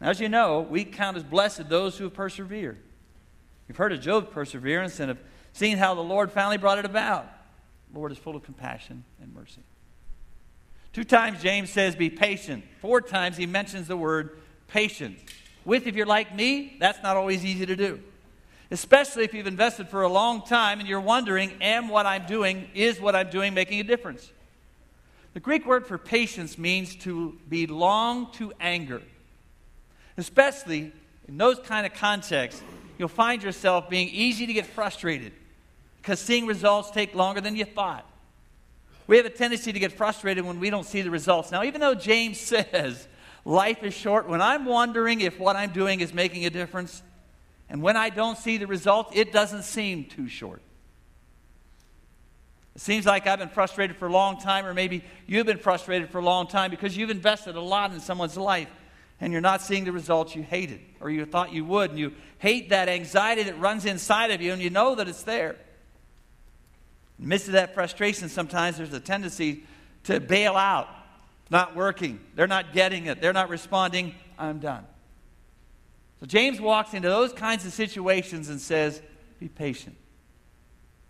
Now, 0.00 0.10
as 0.10 0.20
you 0.20 0.28
know, 0.28 0.60
we 0.60 0.84
count 0.84 1.16
as 1.16 1.24
blessed 1.24 1.68
those 1.68 1.98
who 1.98 2.04
have 2.04 2.14
persevered. 2.14 2.78
You've 3.66 3.76
heard 3.76 3.92
of 3.92 4.00
Job's 4.00 4.28
perseverance 4.32 5.00
and 5.00 5.08
have 5.08 5.18
seen 5.52 5.76
how 5.76 5.94
the 5.94 6.00
Lord 6.00 6.32
finally 6.32 6.56
brought 6.56 6.78
it 6.78 6.84
about. 6.84 7.26
The 7.92 7.98
Lord 7.98 8.12
is 8.12 8.18
full 8.18 8.36
of 8.36 8.42
compassion 8.42 9.04
and 9.20 9.34
mercy. 9.34 9.62
Two 10.92 11.04
times 11.04 11.42
James 11.42 11.70
says, 11.70 11.94
Be 11.94 12.10
patient. 12.10 12.64
Four 12.80 13.00
times 13.00 13.36
he 13.36 13.46
mentions 13.46 13.88
the 13.88 13.96
word 13.96 14.38
patience. 14.68 15.20
With, 15.64 15.86
if 15.86 15.94
you're 15.94 16.06
like 16.06 16.34
me, 16.34 16.76
that's 16.80 17.02
not 17.02 17.16
always 17.16 17.44
easy 17.44 17.66
to 17.66 17.76
do. 17.76 18.00
Especially 18.70 19.24
if 19.24 19.34
you've 19.34 19.46
invested 19.46 19.88
for 19.88 20.02
a 20.02 20.08
long 20.08 20.42
time 20.42 20.78
and 20.78 20.88
you're 20.88 21.00
wondering, 21.00 21.52
Am 21.60 21.88
what 21.88 22.06
I'm 22.06 22.26
doing, 22.26 22.68
is 22.74 23.00
what 23.00 23.14
I'm 23.14 23.30
doing 23.30 23.52
making 23.52 23.80
a 23.80 23.84
difference? 23.84 24.30
The 25.34 25.40
Greek 25.40 25.66
word 25.66 25.86
for 25.86 25.98
patience 25.98 26.56
means 26.56 26.96
to 26.96 27.38
belong 27.48 28.32
to 28.32 28.52
anger. 28.60 29.02
Especially 30.18 30.92
in 31.28 31.38
those 31.38 31.60
kind 31.60 31.86
of 31.86 31.94
contexts, 31.94 32.60
you'll 32.98 33.08
find 33.08 33.40
yourself 33.40 33.88
being 33.88 34.08
easy 34.08 34.46
to 34.46 34.52
get 34.52 34.66
frustrated 34.66 35.32
because 36.02 36.18
seeing 36.18 36.44
results 36.44 36.90
take 36.90 37.14
longer 37.14 37.40
than 37.40 37.54
you 37.54 37.64
thought. 37.64 38.04
We 39.06 39.16
have 39.16 39.26
a 39.26 39.30
tendency 39.30 39.72
to 39.72 39.78
get 39.78 39.92
frustrated 39.92 40.44
when 40.44 40.58
we 40.58 40.70
don't 40.70 40.84
see 40.84 41.02
the 41.02 41.10
results. 41.10 41.52
Now, 41.52 41.62
even 41.62 41.80
though 41.80 41.94
James 41.94 42.40
says 42.40 43.06
life 43.44 43.84
is 43.84 43.94
short, 43.94 44.28
when 44.28 44.42
I'm 44.42 44.64
wondering 44.64 45.20
if 45.20 45.38
what 45.38 45.54
I'm 45.54 45.70
doing 45.70 46.00
is 46.00 46.12
making 46.12 46.44
a 46.44 46.50
difference, 46.50 47.00
and 47.70 47.80
when 47.80 47.96
I 47.96 48.10
don't 48.10 48.36
see 48.36 48.56
the 48.56 48.66
results, 48.66 49.12
it 49.14 49.32
doesn't 49.32 49.62
seem 49.62 50.04
too 50.04 50.28
short. 50.28 50.62
It 52.74 52.80
seems 52.80 53.06
like 53.06 53.28
I've 53.28 53.38
been 53.38 53.48
frustrated 53.50 53.96
for 53.96 54.08
a 54.08 54.12
long 54.12 54.40
time, 54.40 54.66
or 54.66 54.74
maybe 54.74 55.04
you've 55.28 55.46
been 55.46 55.58
frustrated 55.58 56.10
for 56.10 56.18
a 56.18 56.24
long 56.24 56.48
time 56.48 56.72
because 56.72 56.96
you've 56.96 57.10
invested 57.10 57.54
a 57.54 57.60
lot 57.60 57.92
in 57.92 58.00
someone's 58.00 58.36
life 58.36 58.68
and 59.20 59.32
you're 59.32 59.42
not 59.42 59.62
seeing 59.62 59.84
the 59.84 59.92
results 59.92 60.34
you 60.34 60.42
hated 60.42 60.80
or 61.00 61.10
you 61.10 61.24
thought 61.24 61.52
you 61.52 61.64
would, 61.64 61.90
and 61.90 61.98
you 61.98 62.12
hate 62.38 62.70
that 62.70 62.88
anxiety 62.88 63.42
that 63.44 63.58
runs 63.58 63.84
inside 63.84 64.30
of 64.30 64.40
you, 64.40 64.52
and 64.52 64.62
you 64.62 64.70
know 64.70 64.94
that 64.94 65.08
it's 65.08 65.24
there. 65.24 65.56
In 67.18 67.24
the 67.24 67.28
midst 67.28 67.48
of 67.48 67.54
that 67.54 67.74
frustration, 67.74 68.28
sometimes 68.28 68.76
there's 68.76 68.92
a 68.92 69.00
tendency 69.00 69.64
to 70.04 70.20
bail 70.20 70.56
out. 70.56 70.88
Not 71.50 71.74
working. 71.74 72.20
They're 72.34 72.46
not 72.46 72.72
getting 72.72 73.06
it. 73.06 73.20
They're 73.20 73.32
not 73.32 73.48
responding. 73.48 74.14
I'm 74.38 74.58
done. 74.58 74.84
So 76.20 76.26
James 76.26 76.60
walks 76.60 76.94
into 76.94 77.08
those 77.08 77.32
kinds 77.32 77.64
of 77.64 77.72
situations 77.72 78.48
and 78.48 78.60
says, 78.60 79.00
Be 79.38 79.48
patient. 79.48 79.96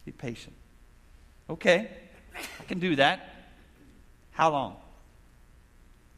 Be 0.05 0.12
patient. 0.12 0.55
Okay, 1.50 1.91
I 2.35 2.65
can 2.65 2.79
do 2.79 2.97
that. 2.97 3.35
How 4.31 4.50
long? 4.50 4.77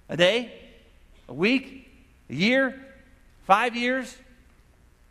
A 0.08 0.16
day? 0.16 0.52
A 1.28 1.34
week? 1.34 1.79
A 2.30 2.34
year? 2.34 2.80
Five 3.44 3.74
years? 3.74 4.16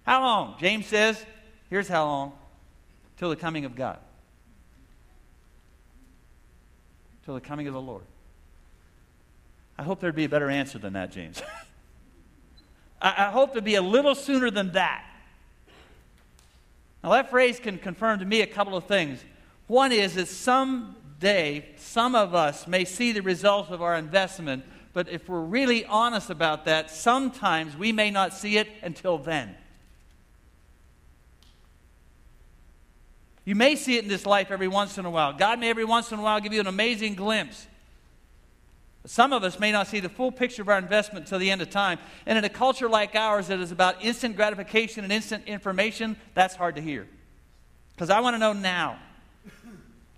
How 0.06 0.22
long? 0.22 0.56
James 0.60 0.86
says, 0.86 1.24
here's 1.70 1.90
how 1.90 2.06
long. 2.06 2.32
Till 3.18 3.30
the 3.30 3.36
coming 3.36 3.66
of 3.66 3.76
God. 3.76 4.00
Till 7.26 7.34
the 7.36 7.42
coming 7.42 7.68
of 7.68 7.74
the 7.74 7.82
Lord. 7.82 8.04
I 9.78 9.84
hope 9.84 10.00
there'd 10.00 10.16
be 10.16 10.24
a 10.24 10.30
better 10.30 10.50
answer 10.50 10.80
than 10.80 10.94
that, 10.94 11.12
James. 11.12 11.42
I, 13.02 13.28
I 13.28 13.32
hope 13.32 13.54
to 13.54 13.62
be 13.62 13.76
a 13.76 13.82
little 13.82 14.16
sooner 14.16 14.50
than 14.50 14.72
that. 14.72 15.06
Now, 17.04 17.12
that 17.12 17.30
phrase 17.30 17.60
can 17.60 17.78
confirm 17.78 18.20
to 18.20 18.26
me 18.26 18.42
a 18.42 18.48
couple 18.48 18.76
of 18.76 18.86
things. 18.86 19.24
One 19.68 19.92
is 19.92 20.16
that 20.16 20.28
someday, 20.28 21.70
some 21.78 22.16
of 22.16 22.34
us 22.34 22.68
may 22.68 22.86
see 22.86 23.12
the 23.12 23.22
results 23.22 23.72
of 23.72 23.82
our 23.82 23.96
investment 23.96 24.64
but 25.00 25.08
if 25.08 25.30
we're 25.30 25.40
really 25.40 25.86
honest 25.86 26.30
about 26.30 26.66
that, 26.66 26.92
sometimes 26.92 27.78
we 27.78 27.94
may 27.94 28.12
not 28.12 28.34
see 28.34 28.58
it 28.58 28.68
until 28.84 29.18
then. 29.18 29.56
You 33.46 33.56
may 33.56 33.78
see 33.78 33.96
it 33.96 34.04
in 34.04 34.10
this 34.10 34.26
life 34.26 34.52
every 34.52 34.68
once 34.68 34.98
in 34.98 35.06
a 35.06 35.10
while. 35.10 35.32
God 35.32 35.58
may 35.58 35.70
every 35.70 35.86
once 35.86 36.12
in 36.12 36.20
a 36.20 36.22
while 36.22 36.42
give 36.42 36.52
you 36.52 36.60
an 36.60 36.68
amazing 36.68 37.16
glimpse. 37.16 37.66
Some 39.06 39.32
of 39.32 39.46
us 39.46 39.58
may 39.58 39.72
not 39.72 39.88
see 39.88 40.02
the 40.02 40.10
full 40.10 40.34
picture 40.34 40.64
of 40.64 40.68
our 40.68 40.78
investment 40.78 41.28
until 41.28 41.40
the 41.40 41.50
end 41.50 41.62
of 41.62 41.70
time. 41.70 41.98
And 42.26 42.38
in 42.38 42.44
a 42.44 42.50
culture 42.50 42.90
like 42.90 43.16
ours 43.16 43.48
that 43.48 43.62
is 43.62 43.72
about 43.72 44.04
instant 44.04 44.36
gratification 44.36 45.06
and 45.06 45.14
instant 45.14 45.46
information, 45.48 46.18
that's 46.34 46.56
hard 46.56 46.76
to 46.76 46.82
hear. 46.82 47.08
Because 47.96 48.10
I 48.10 48.20
want 48.20 48.34
to 48.34 48.38
know 48.38 48.52
now 48.52 49.00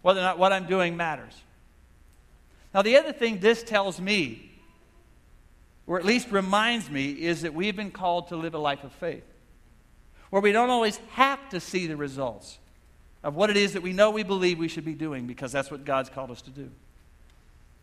whether 0.02 0.22
or 0.22 0.24
not 0.24 0.40
what 0.40 0.52
I'm 0.52 0.66
doing 0.66 0.98
matters. 0.98 1.40
Now, 2.74 2.82
the 2.82 2.98
other 2.98 3.14
thing 3.14 3.42
this 3.42 3.62
tells 3.62 4.02
me 4.02 4.48
or 5.92 6.00
at 6.00 6.06
least 6.06 6.32
reminds 6.32 6.90
me, 6.90 7.12
is 7.12 7.42
that 7.42 7.54
we've 7.54 7.76
been 7.76 7.92
called 7.92 8.30
to 8.30 8.38
live 8.38 8.54
a 8.54 8.58
life 8.58 8.86
of 8.86 8.94
faith. 8.94 9.26
where 10.30 10.42
we 10.42 10.54
don't 10.54 10.70
always 10.70 10.96
have 11.10 11.50
to 11.50 11.60
see 11.60 11.86
the 11.86 11.98
results 11.98 12.60
of 13.24 13.36
what 13.36 13.50
it 13.50 13.58
is 13.58 13.74
that 13.74 13.82
we 13.82 13.92
know 13.92 14.10
we 14.10 14.24
believe 14.24 14.58
we 14.58 14.70
should 14.70 14.86
be 14.86 14.94
doing 14.94 15.28
because 15.28 15.52
that's 15.52 15.70
what 15.70 15.84
God's 15.84 16.10
called 16.10 16.32
us 16.32 16.42
to 16.44 16.50
do. 16.50 16.72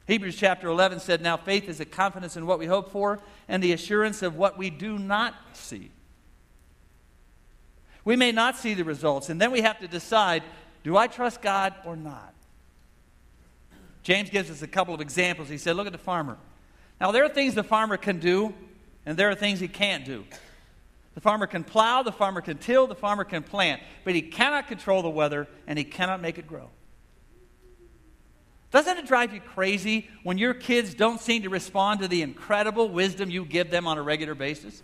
Hebrews 0.07 0.37
chapter 0.37 0.69
11 0.69 1.01
said, 1.01 1.21
Now 1.21 1.37
faith 1.37 1.69
is 1.69 1.81
a 1.81 1.85
confidence 1.85 2.35
in 2.35 2.47
what 2.47 2.59
we 2.59 2.65
hope 2.65 2.91
for 2.91 3.21
and 3.47 3.63
the 3.63 3.73
assurance 3.73 4.23
of 4.23 4.37
what 4.37 4.57
we 4.57 4.71
do 4.71 4.99
not 4.99 5.35
see. 5.53 5.91
We 8.07 8.17
may 8.17 8.33
not 8.33 8.57
see 8.57 8.73
the 8.73 8.85
results, 8.85 9.29
and 9.29 9.39
then 9.39 9.51
we 9.51 9.61
have 9.61 9.81
to 9.81 9.87
decide 9.87 10.43
do 10.83 10.97
I 10.97 11.09
trust 11.09 11.43
God 11.43 11.75
or 11.85 11.95
not? 11.95 12.33
James 14.03 14.31
gives 14.31 14.51
us 14.51 14.63
a 14.63 14.67
couple 14.67 14.95
of 14.95 15.03
examples. 15.03 15.51
He 15.51 15.59
said, 15.59 15.77
Look 15.77 15.87
at 15.87 15.93
the 15.93 15.99
farmer. 15.99 16.39
Now, 17.01 17.13
there 17.13 17.25
are 17.25 17.29
things 17.29 17.55
the 17.55 17.63
farmer 17.63 17.97
can 17.97 18.19
do, 18.19 18.55
and 19.07 19.17
there 19.17 19.31
are 19.31 19.35
things 19.35 19.61
he 19.61 19.69
can't 19.69 20.05
do. 20.05 20.25
The 21.15 21.21
farmer 21.21 21.47
can 21.47 21.65
plow, 21.65 22.03
the 22.03 22.13
farmer 22.13 22.41
can 22.41 22.59
till, 22.59 22.87
the 22.87 22.95
farmer 22.95 23.25
can 23.25 23.43
plant, 23.43 23.83
but 24.05 24.15
he 24.15 24.23
cannot 24.23 24.69
control 24.69 25.03
the 25.03 25.11
weather 25.11 25.49
and 25.67 25.77
he 25.77 25.85
cannot 25.85 26.21
make 26.21 26.39
it 26.39 26.47
grow. 26.47 26.71
Doesn't 28.71 28.99
it 28.99 29.07
drive 29.07 29.33
you 29.33 29.41
crazy 29.41 30.09
when 30.23 30.39
your 30.39 30.55
kids 30.55 30.95
don't 30.95 31.21
seem 31.21 31.43
to 31.43 31.49
respond 31.49 32.01
to 32.01 32.09
the 32.09 32.23
incredible 32.23 32.89
wisdom 32.89 33.31
you 33.31 33.45
give 33.45 33.71
them 33.71 33.87
on 33.89 33.99
a 33.99 34.03
regular 34.03 34.37
basis? 34.37 34.81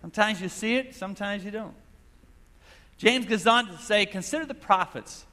Sometimes 0.00 0.40
you 0.40 0.48
see 0.48 0.74
it, 0.74 0.94
sometimes 0.94 1.44
you 1.44 1.50
don't. 1.50 1.74
James 2.96 3.26
goes 3.26 3.46
on 3.46 3.66
to 3.68 3.78
say, 3.78 4.06
Consider 4.06 4.46
the 4.46 4.54
prophets. 4.54 5.24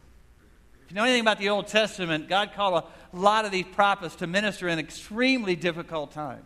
You 0.93 0.97
know 0.97 1.05
anything 1.05 1.21
about 1.21 1.39
the 1.39 1.49
Old 1.49 1.65
Testament, 1.65 2.29
God 2.29 2.51
called 2.53 2.83
a 2.83 3.17
lot 3.17 3.45
of 3.45 3.51
these 3.51 3.65
prophets 3.65 4.15
to 4.17 4.27
minister 4.27 4.67
in 4.67 4.77
extremely 4.77 5.55
difficult 5.55 6.11
times. 6.11 6.45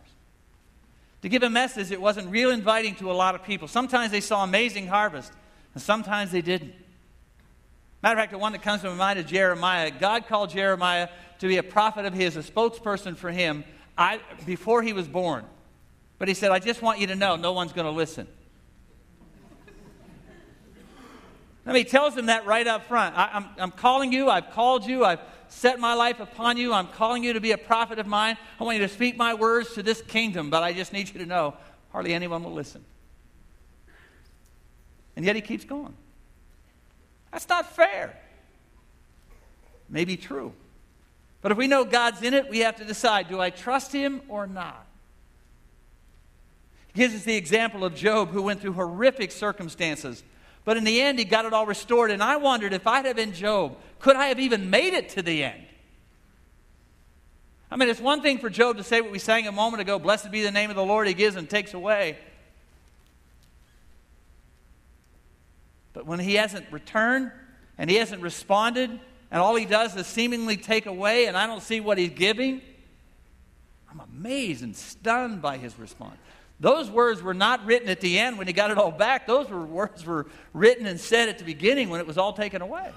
To 1.20 1.28
give 1.28 1.42
a 1.42 1.50
message, 1.50 1.90
it 1.90 2.00
wasn't 2.00 2.30
real 2.30 2.48
inviting 2.48 2.94
to 2.94 3.10
a 3.10 3.12
lot 3.12 3.34
of 3.34 3.42
people. 3.42 3.68
Sometimes 3.68 4.10
they 4.10 4.22
saw 4.22 4.42
amazing 4.42 4.86
harvest, 4.86 5.34
and 5.74 5.82
sometimes 5.82 6.30
they 6.30 6.40
didn't. 6.40 6.72
Matter 8.02 8.14
of 8.14 8.22
fact, 8.22 8.32
the 8.32 8.38
one 8.38 8.52
that 8.52 8.62
comes 8.62 8.80
to 8.80 8.88
my 8.88 8.94
mind 8.94 9.18
is 9.18 9.26
Jeremiah. 9.26 9.90
God 9.90 10.26
called 10.26 10.48
Jeremiah 10.48 11.10
to 11.40 11.46
be 11.46 11.58
a 11.58 11.62
prophet 11.62 12.06
of 12.06 12.14
his, 12.14 12.38
a 12.38 12.42
spokesperson 12.42 13.18
for 13.18 13.30
him, 13.30 13.64
I, 13.98 14.18
before 14.46 14.82
he 14.82 14.94
was 14.94 15.06
born. 15.06 15.44
But 16.18 16.28
he 16.28 16.32
said, 16.32 16.52
I 16.52 16.58
just 16.58 16.80
want 16.80 17.00
you 17.00 17.08
to 17.08 17.16
know 17.16 17.36
no 17.36 17.52
one's 17.52 17.74
going 17.74 17.84
to 17.84 17.90
listen. 17.90 18.26
I 21.68 21.72
mean, 21.72 21.84
he 21.84 21.90
tells 21.90 22.14
them 22.14 22.26
that 22.26 22.46
right 22.46 22.66
up 22.66 22.86
front. 22.86 23.14
I, 23.14 23.28
I'm, 23.34 23.46
I'm 23.58 23.70
calling 23.70 24.10
you, 24.10 24.30
I've 24.30 24.52
called 24.52 24.86
you, 24.86 25.04
I've 25.04 25.20
set 25.48 25.78
my 25.78 25.92
life 25.92 26.18
upon 26.18 26.56
you, 26.56 26.72
I'm 26.72 26.86
calling 26.86 27.22
you 27.22 27.34
to 27.34 27.40
be 27.40 27.52
a 27.52 27.58
prophet 27.58 27.98
of 27.98 28.06
mine. 28.06 28.38
I 28.58 28.64
want 28.64 28.78
you 28.78 28.86
to 28.86 28.92
speak 28.92 29.18
my 29.18 29.34
words 29.34 29.74
to 29.74 29.82
this 29.82 30.00
kingdom, 30.00 30.48
but 30.48 30.62
I 30.62 30.72
just 30.72 30.94
need 30.94 31.12
you 31.12 31.20
to 31.20 31.26
know 31.26 31.54
hardly 31.92 32.14
anyone 32.14 32.42
will 32.42 32.54
listen. 32.54 32.82
And 35.14 35.26
yet 35.26 35.36
he 35.36 35.42
keeps 35.42 35.66
going. 35.66 35.94
That's 37.32 37.48
not 37.50 37.70
fair. 37.70 38.18
Maybe 39.90 40.16
true. 40.16 40.54
But 41.42 41.52
if 41.52 41.58
we 41.58 41.66
know 41.66 41.84
God's 41.84 42.22
in 42.22 42.32
it, 42.32 42.48
we 42.48 42.60
have 42.60 42.76
to 42.76 42.84
decide 42.84 43.28
do 43.28 43.40
I 43.40 43.50
trust 43.50 43.92
him 43.92 44.22
or 44.28 44.46
not? 44.46 44.86
He 46.94 47.00
gives 47.00 47.14
us 47.14 47.24
the 47.24 47.36
example 47.36 47.84
of 47.84 47.94
Job, 47.94 48.30
who 48.30 48.40
went 48.40 48.62
through 48.62 48.72
horrific 48.72 49.32
circumstances. 49.32 50.22
But 50.68 50.76
in 50.76 50.84
the 50.84 51.00
end, 51.00 51.18
he 51.18 51.24
got 51.24 51.46
it 51.46 51.54
all 51.54 51.64
restored. 51.64 52.10
And 52.10 52.22
I 52.22 52.36
wondered 52.36 52.74
if 52.74 52.86
I'd 52.86 53.06
have 53.06 53.16
been 53.16 53.32
Job, 53.32 53.78
could 54.00 54.16
I 54.16 54.26
have 54.26 54.38
even 54.38 54.68
made 54.68 54.92
it 54.92 55.08
to 55.08 55.22
the 55.22 55.42
end? 55.42 55.64
I 57.70 57.76
mean, 57.76 57.88
it's 57.88 58.02
one 58.02 58.20
thing 58.20 58.36
for 58.36 58.50
Job 58.50 58.76
to 58.76 58.84
say 58.84 59.00
what 59.00 59.10
we 59.10 59.18
sang 59.18 59.46
a 59.46 59.52
moment 59.52 59.80
ago 59.80 59.98
Blessed 59.98 60.30
be 60.30 60.42
the 60.42 60.50
name 60.50 60.68
of 60.68 60.76
the 60.76 60.84
Lord, 60.84 61.08
he 61.08 61.14
gives 61.14 61.36
and 61.36 61.48
takes 61.48 61.72
away. 61.72 62.18
But 65.94 66.04
when 66.04 66.18
he 66.18 66.34
hasn't 66.34 66.70
returned 66.70 67.32
and 67.78 67.88
he 67.88 67.96
hasn't 67.96 68.20
responded, 68.20 68.90
and 69.30 69.40
all 69.40 69.56
he 69.56 69.64
does 69.64 69.96
is 69.96 70.06
seemingly 70.06 70.58
take 70.58 70.84
away, 70.84 71.28
and 71.28 71.34
I 71.38 71.46
don't 71.46 71.62
see 71.62 71.80
what 71.80 71.96
he's 71.96 72.10
giving, 72.10 72.60
I'm 73.90 74.00
amazed 74.00 74.62
and 74.62 74.76
stunned 74.76 75.40
by 75.40 75.56
his 75.56 75.78
response. 75.78 76.18
Those 76.60 76.90
words 76.90 77.22
were 77.22 77.34
not 77.34 77.64
written 77.64 77.88
at 77.88 78.00
the 78.00 78.18
end 78.18 78.36
when 78.36 78.46
he 78.46 78.52
got 78.52 78.70
it 78.70 78.78
all 78.78 78.90
back. 78.90 79.26
Those 79.26 79.48
were 79.48 79.64
words 79.64 80.04
were 80.04 80.26
written 80.52 80.86
and 80.86 80.98
said 80.98 81.28
at 81.28 81.38
the 81.38 81.44
beginning 81.44 81.88
when 81.88 82.00
it 82.00 82.06
was 82.06 82.18
all 82.18 82.32
taken 82.32 82.62
away. 82.62 82.90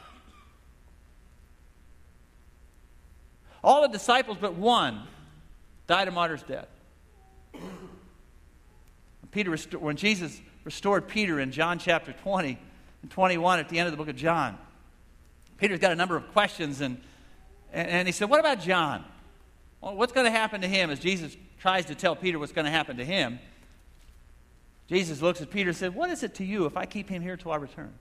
All 3.64 3.84
the 3.84 3.90
disciples 3.90 4.38
but 4.42 4.56
one 4.56 5.04
died 5.86 6.08
a 6.08 6.12
martyr's 6.12 6.42
death. 6.44 6.68
Peter, 9.32 9.56
when 9.78 9.96
Jesus 9.96 10.42
restored 10.64 11.08
Peter 11.08 11.40
in 11.40 11.52
John 11.52 11.80
chapter 11.80 12.12
20, 12.12 12.58
and 13.02 13.12
21 13.12 13.60
at 13.60 13.70
the 13.70 13.80
end 13.80 13.88
of 13.88 13.92
the 13.92 13.98
book 13.98 14.10
of 14.10 14.16
John. 14.16 14.58
Peter's 15.58 15.80
got 15.80 15.92
a 15.92 15.96
number 15.96 16.16
of 16.16 16.32
questions, 16.34 16.82
and, 16.82 17.02
and 17.72 18.08
he 18.08 18.12
said, 18.12 18.30
What 18.30 18.40
about 18.40 18.60
John? 18.62 19.04
Well, 19.80 19.96
what's 19.96 20.14
going 20.14 20.26
to 20.26 20.32
happen 20.32 20.62
to 20.62 20.68
him 20.68 20.90
as 20.90 21.00
Jesus 21.00 21.36
tries 21.60 21.86
to 21.86 21.96
tell 21.96 22.16
Peter 22.16 22.40
what's 22.40 22.52
going 22.52 22.66
to 22.66 22.72
happen 22.72 22.98
to 22.98 23.06
him? 23.06 23.40
Jesus 24.92 25.22
looks 25.22 25.40
at 25.40 25.50
Peter 25.50 25.70
and 25.70 25.78
said, 25.78 25.96
What 25.96 26.10
is 26.10 26.22
it 26.22 26.36
to 26.36 26.44
you 26.44 26.66
if 26.66 26.76
I 26.76 26.86
keep 26.86 27.08
him 27.08 27.22
here 27.22 27.38
till 27.38 27.54
I 27.54 27.56
return? 27.56 27.94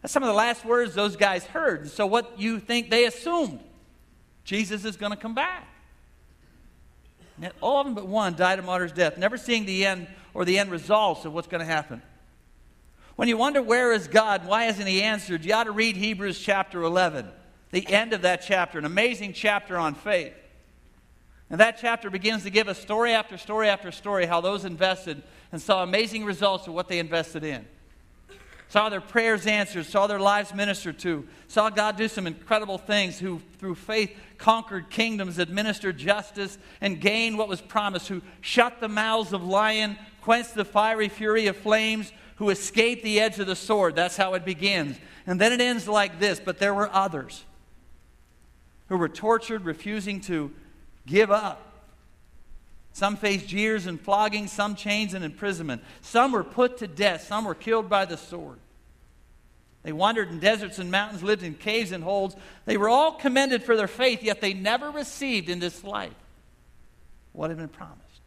That's 0.00 0.10
some 0.10 0.22
of 0.22 0.28
the 0.28 0.34
last 0.34 0.64
words 0.64 0.94
those 0.94 1.16
guys 1.16 1.44
heard. 1.44 1.90
So, 1.90 2.06
what 2.06 2.40
you 2.40 2.58
think 2.60 2.88
they 2.88 3.04
assumed? 3.04 3.60
Jesus 4.42 4.86
is 4.86 4.96
going 4.96 5.12
to 5.12 5.18
come 5.18 5.34
back. 5.34 5.68
And 7.42 7.52
all 7.60 7.78
of 7.78 7.84
them 7.84 7.94
but 7.94 8.06
one 8.06 8.36
died 8.36 8.58
a 8.58 8.62
martyr's 8.62 8.92
death, 8.92 9.18
never 9.18 9.36
seeing 9.36 9.66
the 9.66 9.84
end 9.84 10.06
or 10.32 10.46
the 10.46 10.58
end 10.58 10.70
results 10.70 11.26
of 11.26 11.34
what's 11.34 11.46
going 11.46 11.60
to 11.60 11.70
happen. 11.70 12.00
When 13.16 13.28
you 13.28 13.36
wonder 13.36 13.60
where 13.60 13.92
is 13.92 14.08
God, 14.08 14.46
why 14.46 14.64
hasn't 14.64 14.88
He 14.88 15.02
answered, 15.02 15.44
you 15.44 15.52
ought 15.52 15.64
to 15.64 15.72
read 15.72 15.94
Hebrews 15.94 16.38
chapter 16.38 16.82
11, 16.82 17.28
the 17.70 17.86
end 17.86 18.14
of 18.14 18.22
that 18.22 18.40
chapter, 18.46 18.78
an 18.78 18.86
amazing 18.86 19.34
chapter 19.34 19.76
on 19.76 19.94
faith. 19.94 20.32
And 21.50 21.60
that 21.60 21.76
chapter 21.78 22.08
begins 22.08 22.44
to 22.44 22.50
give 22.50 22.66
us 22.66 22.78
story 22.78 23.12
after 23.12 23.36
story 23.36 23.68
after 23.68 23.92
story 23.92 24.24
how 24.24 24.40
those 24.40 24.64
invested 24.64 25.22
and 25.52 25.60
saw 25.60 25.82
amazing 25.82 26.24
results 26.24 26.66
of 26.66 26.74
what 26.74 26.88
they 26.88 26.98
invested 26.98 27.44
in. 27.44 27.66
Saw 28.68 28.88
their 28.88 29.00
prayers 29.00 29.48
answered, 29.48 29.84
saw 29.84 30.06
their 30.06 30.20
lives 30.20 30.54
ministered 30.54 30.98
to, 31.00 31.26
saw 31.48 31.70
God 31.70 31.96
do 31.96 32.06
some 32.06 32.28
incredible 32.28 32.78
things, 32.78 33.18
who 33.18 33.40
through 33.58 33.74
faith 33.74 34.16
conquered 34.38 34.90
kingdoms, 34.90 35.38
administered 35.38 35.98
justice, 35.98 36.56
and 36.80 37.00
gained 37.00 37.36
what 37.36 37.48
was 37.48 37.60
promised, 37.60 38.06
who 38.06 38.22
shut 38.40 38.80
the 38.80 38.88
mouths 38.88 39.32
of 39.32 39.42
lion, 39.42 39.98
quenched 40.22 40.54
the 40.54 40.64
fiery 40.64 41.08
fury 41.08 41.48
of 41.48 41.56
flames, 41.56 42.12
who 42.36 42.50
escaped 42.50 43.02
the 43.02 43.18
edge 43.18 43.40
of 43.40 43.48
the 43.48 43.56
sword. 43.56 43.96
That's 43.96 44.16
how 44.16 44.34
it 44.34 44.44
begins. 44.44 44.98
And 45.26 45.40
then 45.40 45.52
it 45.52 45.60
ends 45.60 45.88
like 45.88 46.20
this 46.20 46.38
But 46.38 46.58
there 46.58 46.72
were 46.72 46.88
others 46.92 47.44
who 48.88 48.96
were 48.96 49.08
tortured, 49.08 49.64
refusing 49.64 50.20
to 50.22 50.52
give 51.06 51.30
up. 51.30 51.69
Some 53.00 53.16
faced 53.16 53.48
jeers 53.48 53.86
and 53.86 53.98
flogging, 53.98 54.46
some 54.46 54.74
chains 54.74 55.14
and 55.14 55.24
imprisonment. 55.24 55.82
Some 56.02 56.32
were 56.32 56.44
put 56.44 56.76
to 56.80 56.86
death, 56.86 57.22
some 57.22 57.46
were 57.46 57.54
killed 57.54 57.88
by 57.88 58.04
the 58.04 58.18
sword. 58.18 58.58
They 59.82 59.90
wandered 59.90 60.28
in 60.28 60.38
deserts 60.38 60.78
and 60.78 60.90
mountains, 60.90 61.22
lived 61.22 61.42
in 61.42 61.54
caves 61.54 61.92
and 61.92 62.04
holes. 62.04 62.36
They 62.66 62.76
were 62.76 62.90
all 62.90 63.12
commended 63.12 63.62
for 63.62 63.74
their 63.74 63.88
faith, 63.88 64.22
yet 64.22 64.42
they 64.42 64.52
never 64.52 64.90
received 64.90 65.48
in 65.48 65.60
this 65.60 65.82
life 65.82 66.12
what 67.32 67.48
had 67.48 67.56
been 67.56 67.68
promised. 67.68 68.20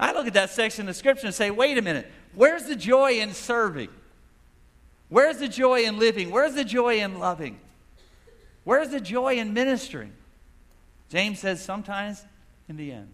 I 0.00 0.12
look 0.12 0.26
at 0.26 0.34
that 0.34 0.50
section 0.50 0.88
of 0.88 0.96
Scripture 0.96 1.28
and 1.28 1.34
say, 1.36 1.52
wait 1.52 1.78
a 1.78 1.82
minute, 1.82 2.10
where's 2.34 2.64
the 2.64 2.74
joy 2.74 3.20
in 3.20 3.32
serving? 3.32 3.90
Where's 5.08 5.38
the 5.38 5.46
joy 5.46 5.82
in 5.82 6.00
living? 6.00 6.32
Where's 6.32 6.54
the 6.54 6.64
joy 6.64 6.96
in 6.96 7.20
loving? 7.20 7.60
Where's 8.64 8.88
the 8.88 9.00
joy 9.00 9.34
in 9.34 9.54
ministering? 9.54 10.14
James 11.10 11.38
says, 11.38 11.64
sometimes 11.64 12.24
in 12.68 12.76
the 12.76 12.92
end. 12.92 13.12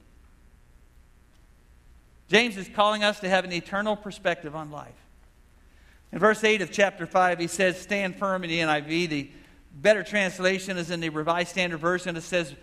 James 2.28 2.56
is 2.56 2.68
calling 2.68 3.04
us 3.04 3.20
to 3.20 3.28
have 3.28 3.44
an 3.44 3.52
eternal 3.52 3.94
perspective 3.94 4.56
on 4.56 4.70
life. 4.70 4.94
In 6.12 6.18
verse 6.18 6.42
8 6.44 6.62
of 6.62 6.70
chapter 6.70 7.06
5, 7.06 7.38
he 7.38 7.46
says, 7.46 7.80
Stand 7.80 8.16
firm 8.16 8.44
in 8.44 8.50
the 8.50 8.60
NIV. 8.60 9.08
The 9.08 9.30
better 9.74 10.02
translation 10.02 10.76
is 10.76 10.90
in 10.90 11.00
the 11.00 11.08
Revised 11.08 11.50
Standard 11.50 11.78
Version. 11.78 12.16
It 12.16 12.22
says, 12.22 12.54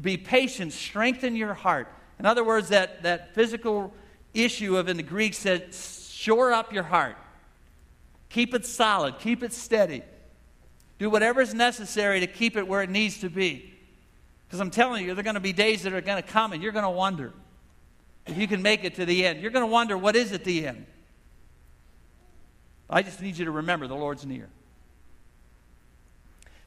Be 0.00 0.16
patient, 0.16 0.72
strengthen 0.72 1.36
your 1.36 1.54
heart. 1.54 1.88
In 2.18 2.26
other 2.26 2.44
words, 2.44 2.68
that, 2.68 3.02
that 3.02 3.34
physical 3.34 3.92
issue 4.34 4.76
of 4.76 4.88
in 4.88 4.96
the 4.96 5.02
Greek 5.02 5.34
said, 5.34 5.74
shore 5.74 6.52
up 6.52 6.72
your 6.72 6.82
heart. 6.82 7.16
Keep 8.28 8.54
it 8.54 8.66
solid, 8.66 9.18
keep 9.18 9.42
it 9.42 9.52
steady. 9.52 10.02
Do 10.98 11.08
whatever 11.08 11.40
is 11.40 11.54
necessary 11.54 12.20
to 12.20 12.26
keep 12.26 12.56
it 12.56 12.66
where 12.66 12.82
it 12.82 12.90
needs 12.90 13.18
to 13.20 13.30
be. 13.30 13.72
Because 14.48 14.60
I'm 14.60 14.70
telling 14.70 15.04
you, 15.04 15.14
there 15.14 15.20
are 15.20 15.22
going 15.22 15.34
to 15.34 15.40
be 15.40 15.52
days 15.52 15.82
that 15.82 15.92
are 15.92 16.00
going 16.00 16.22
to 16.22 16.26
come 16.26 16.52
and 16.52 16.62
you're 16.62 16.72
going 16.72 16.84
to 16.84 16.90
wonder 16.90 17.34
if 18.26 18.38
you 18.38 18.48
can 18.48 18.62
make 18.62 18.82
it 18.82 18.94
to 18.94 19.04
the 19.04 19.26
end. 19.26 19.42
You're 19.42 19.50
going 19.50 19.64
to 19.64 19.70
wonder, 19.70 19.96
what 19.98 20.16
is 20.16 20.32
at 20.32 20.42
the 20.42 20.66
end? 20.66 20.86
I 22.88 23.02
just 23.02 23.20
need 23.20 23.36
you 23.36 23.44
to 23.44 23.50
remember 23.50 23.86
the 23.86 23.94
Lord's 23.94 24.24
near. 24.24 24.48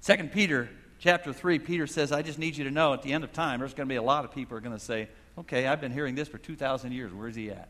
2 0.03 0.15
Peter 0.31 0.69
chapter 0.99 1.33
3, 1.33 1.57
Peter 1.57 1.87
says, 1.87 2.11
I 2.11 2.21
just 2.21 2.37
need 2.37 2.55
you 2.55 2.63
to 2.65 2.71
know 2.71 2.93
at 2.93 3.01
the 3.01 3.13
end 3.13 3.23
of 3.23 3.33
time, 3.33 3.59
there's 3.59 3.73
going 3.73 3.89
to 3.89 3.91
be 3.91 3.97
a 3.97 4.03
lot 4.03 4.25
of 4.25 4.31
people 4.31 4.55
are 4.55 4.61
going 4.61 4.77
to 4.77 4.83
say, 4.83 5.09
okay, 5.39 5.65
I've 5.65 5.81
been 5.81 5.91
hearing 5.91 6.13
this 6.13 6.27
for 6.27 6.37
2,000 6.37 6.91
years. 6.91 7.11
Where's 7.11 7.35
he 7.35 7.49
at? 7.49 7.69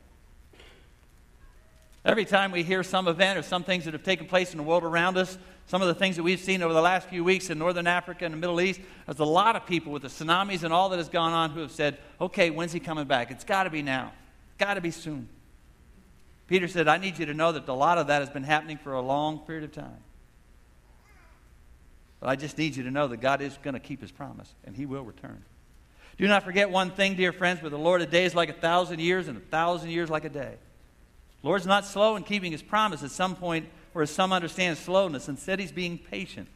Every 2.03 2.25
time 2.25 2.51
we 2.51 2.63
hear 2.63 2.81
some 2.81 3.07
event 3.07 3.37
or 3.37 3.43
some 3.43 3.63
things 3.63 3.85
that 3.85 3.93
have 3.93 4.01
taken 4.01 4.25
place 4.25 4.51
in 4.51 4.57
the 4.57 4.63
world 4.63 4.83
around 4.83 5.17
us, 5.17 5.37
some 5.67 5.83
of 5.83 5.87
the 5.87 5.93
things 5.93 6.15
that 6.15 6.23
we've 6.23 6.39
seen 6.39 6.63
over 6.63 6.73
the 6.73 6.81
last 6.81 7.07
few 7.07 7.23
weeks 7.23 7.51
in 7.51 7.59
northern 7.59 7.85
Africa 7.85 8.25
and 8.25 8.33
the 8.33 8.39
Middle 8.39 8.59
East, 8.59 8.81
there's 9.05 9.19
a 9.19 9.25
lot 9.25 9.55
of 9.55 9.67
people 9.67 9.91
with 9.91 10.01
the 10.01 10.07
tsunamis 10.07 10.63
and 10.63 10.73
all 10.73 10.89
that 10.89 10.97
has 10.97 11.09
gone 11.09 11.31
on 11.31 11.51
who 11.51 11.59
have 11.59 11.71
said, 11.71 11.99
okay, 12.19 12.49
when's 12.49 12.71
he 12.71 12.79
coming 12.79 13.05
back? 13.05 13.29
It's 13.29 13.43
got 13.43 13.63
to 13.63 13.69
be 13.69 13.83
now. 13.83 14.11
It's 14.47 14.57
got 14.57 14.73
to 14.73 14.81
be 14.81 14.89
soon. 14.89 15.29
Peter 16.47 16.67
said, 16.67 16.87
I 16.87 16.97
need 16.97 17.19
you 17.19 17.27
to 17.27 17.35
know 17.35 17.51
that 17.51 17.67
a 17.67 17.73
lot 17.73 17.99
of 17.99 18.07
that 18.07 18.19
has 18.19 18.29
been 18.29 18.43
happening 18.43 18.77
for 18.77 18.93
a 18.93 19.01
long 19.01 19.39
period 19.39 19.63
of 19.63 19.71
time. 19.71 20.03
But 22.19 22.29
I 22.29 22.35
just 22.35 22.57
need 22.57 22.75
you 22.75 22.83
to 22.83 22.91
know 22.91 23.07
that 23.07 23.17
God 23.17 23.41
is 23.41 23.57
going 23.61 23.75
to 23.75 23.79
keep 23.79 24.01
his 24.01 24.11
promise, 24.11 24.51
and 24.65 24.75
he 24.75 24.85
will 24.85 25.03
return. 25.03 25.43
Do 26.17 26.27
not 26.27 26.43
forget 26.43 26.69
one 26.69 26.91
thing, 26.91 27.15
dear 27.15 27.31
friends, 27.31 27.61
with 27.61 27.71
the 27.71 27.77
Lord, 27.77 28.01
a 28.01 28.05
day 28.05 28.25
is 28.25 28.35
like 28.35 28.49
a 28.49 28.53
thousand 28.53 28.99
years, 28.99 29.27
and 29.27 29.37
a 29.37 29.41
thousand 29.41 29.91
years 29.91 30.09
like 30.09 30.25
a 30.25 30.29
day. 30.29 30.55
Lord's 31.43 31.65
not 31.65 31.85
slow 31.85 32.15
in 32.15 32.23
keeping 32.23 32.51
his 32.51 32.61
promise 32.61 33.03
at 33.03 33.11
some 33.11 33.35
point 33.35 33.67
where 33.93 34.05
some 34.05 34.31
understand 34.31 34.77
slowness. 34.77 35.27
Instead, 35.27 35.59
he's 35.59 35.71
being 35.71 35.97
patient 35.97 36.47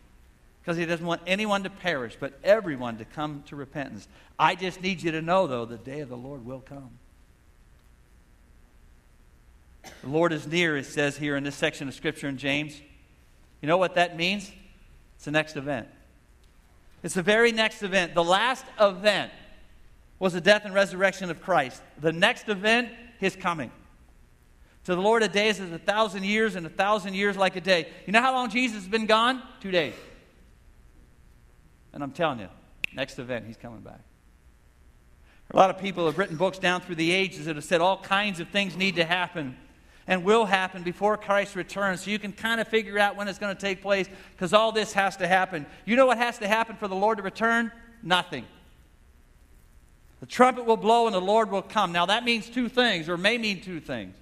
because 0.61 0.77
he 0.77 0.85
doesn't 0.85 1.05
want 1.05 1.21
anyone 1.27 1.63
to 1.63 1.69
perish, 1.69 2.17
but 2.19 2.33
everyone 2.43 2.97
to 2.97 3.05
come 3.05 3.43
to 3.47 3.55
repentance. 3.55 4.07
I 4.37 4.55
just 4.55 4.81
need 4.81 5.01
you 5.01 5.11
to 5.11 5.21
know, 5.21 5.47
though, 5.47 5.65
the 5.65 5.77
day 5.77 5.99
of 5.99 6.09
the 6.09 6.17
Lord 6.17 6.45
will 6.45 6.61
come. 6.61 6.91
The 10.01 10.09
Lord 10.09 10.33
is 10.33 10.47
near, 10.47 10.77
it 10.77 10.85
says 10.85 11.17
here 11.17 11.35
in 11.35 11.43
this 11.43 11.55
section 11.55 11.87
of 11.87 11.93
Scripture 11.93 12.27
in 12.27 12.37
James. 12.37 12.81
You 13.61 13.67
know 13.67 13.77
what 13.77 13.95
that 13.95 14.17
means? 14.17 14.51
It's 15.15 15.25
the 15.25 15.31
next 15.31 15.55
event. 15.55 15.87
It's 17.03 17.13
the 17.13 17.21
very 17.21 17.51
next 17.51 17.83
event. 17.83 18.15
The 18.15 18.23
last 18.23 18.65
event 18.79 19.31
was 20.17 20.33
the 20.33 20.41
death 20.41 20.63
and 20.65 20.73
resurrection 20.73 21.29
of 21.29 21.41
Christ. 21.41 21.81
The 21.99 22.11
next 22.11 22.49
event, 22.49 22.89
his 23.19 23.35
coming. 23.35 23.71
To 24.85 24.93
the 24.93 25.01
Lord, 25.01 25.23
a 25.23 25.27
day 25.27 25.49
is 25.49 25.59
a 25.59 25.79
thousand 25.79 26.25
years, 26.25 26.55
and 26.55 26.65
a 26.65 26.69
thousand 26.69 27.15
years 27.15 27.35
like 27.35 27.55
a 27.55 27.61
day. 27.61 27.87
You 28.05 28.13
know 28.13 28.21
how 28.21 28.33
long 28.33 28.49
Jesus 28.49 28.77
has 28.77 28.87
been 28.87 29.07
gone? 29.07 29.41
Two 29.59 29.71
days. 29.71 29.95
And 31.91 32.03
I'm 32.03 32.11
telling 32.11 32.39
you, 32.39 32.49
next 32.93 33.17
event, 33.17 33.45
he's 33.47 33.57
coming 33.57 33.79
back. 33.79 34.01
A 35.51 35.55
lot 35.55 35.69
of 35.69 35.79
people 35.79 36.05
have 36.05 36.17
written 36.17 36.37
books 36.37 36.59
down 36.59 36.81
through 36.81 36.95
the 36.95 37.11
ages 37.11 37.45
that 37.45 37.55
have 37.55 37.65
said 37.65 37.81
all 37.81 37.97
kinds 37.97 38.39
of 38.39 38.49
things 38.49 38.75
need 38.75 38.95
to 38.95 39.05
happen 39.05 39.57
and 40.07 40.23
will 40.23 40.45
happen 40.45 40.83
before 40.83 41.17
Christ 41.17 41.55
returns. 41.55 42.01
So 42.01 42.11
you 42.11 42.19
can 42.19 42.31
kind 42.31 42.61
of 42.61 42.67
figure 42.67 42.99
out 42.99 43.15
when 43.15 43.27
it's 43.27 43.39
going 43.39 43.55
to 43.55 43.61
take 43.61 43.81
place 43.81 44.07
because 44.33 44.53
all 44.53 44.71
this 44.71 44.93
has 44.93 45.17
to 45.17 45.27
happen. 45.27 45.65
You 45.85 45.95
know 45.95 46.05
what 46.05 46.17
has 46.17 46.37
to 46.39 46.47
happen 46.47 46.75
for 46.75 46.87
the 46.87 46.95
Lord 46.95 47.17
to 47.17 47.23
return? 47.23 47.71
Nothing. 48.03 48.45
The 50.19 50.27
trumpet 50.27 50.65
will 50.65 50.77
blow 50.77 51.07
and 51.07 51.15
the 51.15 51.21
Lord 51.21 51.49
will 51.49 51.61
come. 51.61 51.91
Now, 51.91 52.05
that 52.07 52.23
means 52.23 52.49
two 52.49 52.69
things, 52.69 53.09
or 53.09 53.17
may 53.17 53.37
mean 53.37 53.61
two 53.61 53.79
things. 53.79 54.15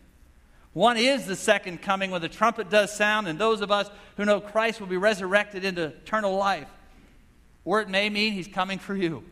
One 0.74 0.98
is 0.98 1.28
the 1.28 1.36
second 1.36 1.82
coming 1.82 2.10
when 2.10 2.22
the 2.22 2.30
trumpet 2.30 2.70
does 2.70 2.92
sound, 2.92 3.28
and 3.28 3.38
those 3.38 3.62
of 3.62 3.72
us 3.72 3.90
who 4.18 4.26
know 4.26 4.42
Christ 4.42 4.80
will 4.80 4.88
be 4.88 4.98
resurrected 4.98 5.64
into 5.64 5.86
eternal 5.86 6.36
life. 6.36 6.68
Or 7.64 7.80
it 7.80 7.90
may 7.90 8.10
mean 8.10 8.34
he's 8.34 8.48
coming 8.48 8.80
for 8.80 8.96
you, 8.96 9.24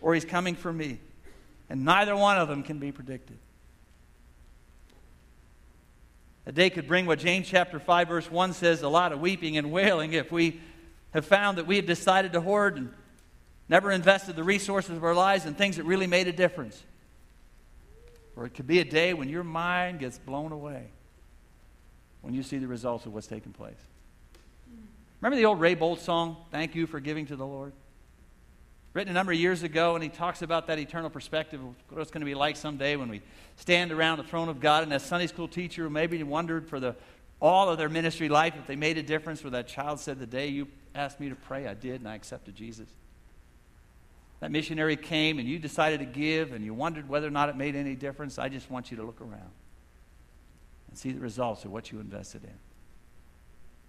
or 0.00 0.14
he's 0.14 0.24
coming 0.24 0.54
for 0.54 0.72
me. 0.72 1.00
And 1.68 1.84
neither 1.84 2.16
one 2.16 2.38
of 2.38 2.48
them 2.48 2.62
can 2.62 2.78
be 2.78 2.92
predicted. 2.92 3.38
A 6.46 6.52
day 6.52 6.70
could 6.70 6.86
bring 6.86 7.06
what 7.06 7.18
James 7.18 7.48
chapter 7.48 7.80
5, 7.80 8.08
verse 8.08 8.30
1 8.30 8.52
says 8.52 8.82
a 8.82 8.88
lot 8.88 9.10
of 9.12 9.20
weeping 9.20 9.56
and 9.56 9.72
wailing 9.72 10.12
if 10.12 10.30
we 10.30 10.60
have 11.12 11.26
found 11.26 11.58
that 11.58 11.66
we 11.66 11.74
have 11.74 11.86
decided 11.86 12.32
to 12.34 12.40
hoard 12.40 12.76
and 12.76 12.92
never 13.68 13.90
invested 13.90 14.36
the 14.36 14.44
resources 14.44 14.96
of 14.96 15.02
our 15.02 15.14
lives 15.14 15.44
in 15.44 15.54
things 15.54 15.76
that 15.76 15.82
really 15.82 16.06
made 16.06 16.28
a 16.28 16.32
difference. 16.32 16.80
Or 18.36 18.44
it 18.44 18.54
could 18.54 18.66
be 18.66 18.80
a 18.80 18.84
day 18.84 19.14
when 19.14 19.28
your 19.28 19.42
mind 19.42 19.98
gets 19.98 20.18
blown 20.18 20.52
away 20.52 20.88
when 22.20 22.34
you 22.34 22.42
see 22.42 22.58
the 22.58 22.66
results 22.66 23.06
of 23.06 23.14
what's 23.14 23.26
taking 23.26 23.52
place. 23.52 23.78
Remember 25.20 25.36
the 25.36 25.46
old 25.46 25.60
Ray 25.60 25.74
Boltz 25.74 26.00
song, 26.00 26.36
Thank 26.50 26.74
You 26.74 26.86
for 26.86 27.00
Giving 27.00 27.26
to 27.26 27.36
the 27.36 27.46
Lord? 27.46 27.72
Written 28.92 29.10
a 29.10 29.14
number 29.14 29.32
of 29.32 29.38
years 29.38 29.62
ago, 29.62 29.94
and 29.94 30.02
he 30.02 30.10
talks 30.10 30.42
about 30.42 30.66
that 30.66 30.78
eternal 30.78 31.08
perspective 31.10 31.60
of 31.60 31.74
what 31.88 32.00
it's 32.00 32.10
going 32.10 32.20
to 32.20 32.26
be 32.26 32.34
like 32.34 32.56
someday 32.56 32.96
when 32.96 33.08
we 33.08 33.22
stand 33.56 33.92
around 33.92 34.18
the 34.18 34.24
throne 34.24 34.48
of 34.48 34.60
God. 34.60 34.82
And 34.82 34.92
as 34.92 35.02
Sunday 35.02 35.26
school 35.26 35.48
teacher, 35.48 35.84
who 35.84 35.90
maybe 35.90 36.22
wondered 36.22 36.68
for 36.68 36.80
the, 36.80 36.96
all 37.40 37.68
of 37.68 37.78
their 37.78 37.88
ministry 37.88 38.28
life 38.28 38.54
if 38.58 38.66
they 38.66 38.76
made 38.76 38.98
a 38.98 39.02
difference 39.02 39.44
where 39.44 39.50
that 39.52 39.68
child 39.68 40.00
said, 40.00 40.18
The 40.18 40.26
day 40.26 40.48
you 40.48 40.68
asked 40.94 41.20
me 41.20 41.28
to 41.28 41.36
pray, 41.36 41.66
I 41.66 41.74
did, 41.74 42.00
and 42.00 42.08
I 42.08 42.14
accepted 42.14 42.54
Jesus 42.54 42.88
that 44.40 44.50
missionary 44.50 44.96
came 44.96 45.38
and 45.38 45.48
you 45.48 45.58
decided 45.58 46.00
to 46.00 46.06
give 46.06 46.52
and 46.52 46.64
you 46.64 46.74
wondered 46.74 47.08
whether 47.08 47.26
or 47.26 47.30
not 47.30 47.48
it 47.48 47.56
made 47.56 47.74
any 47.74 47.94
difference, 47.94 48.38
I 48.38 48.48
just 48.48 48.70
want 48.70 48.90
you 48.90 48.96
to 48.98 49.02
look 49.02 49.20
around 49.20 49.50
and 50.88 50.98
see 50.98 51.12
the 51.12 51.20
results 51.20 51.64
of 51.64 51.72
what 51.72 51.90
you 51.90 52.00
invested 52.00 52.44
in. 52.44 52.58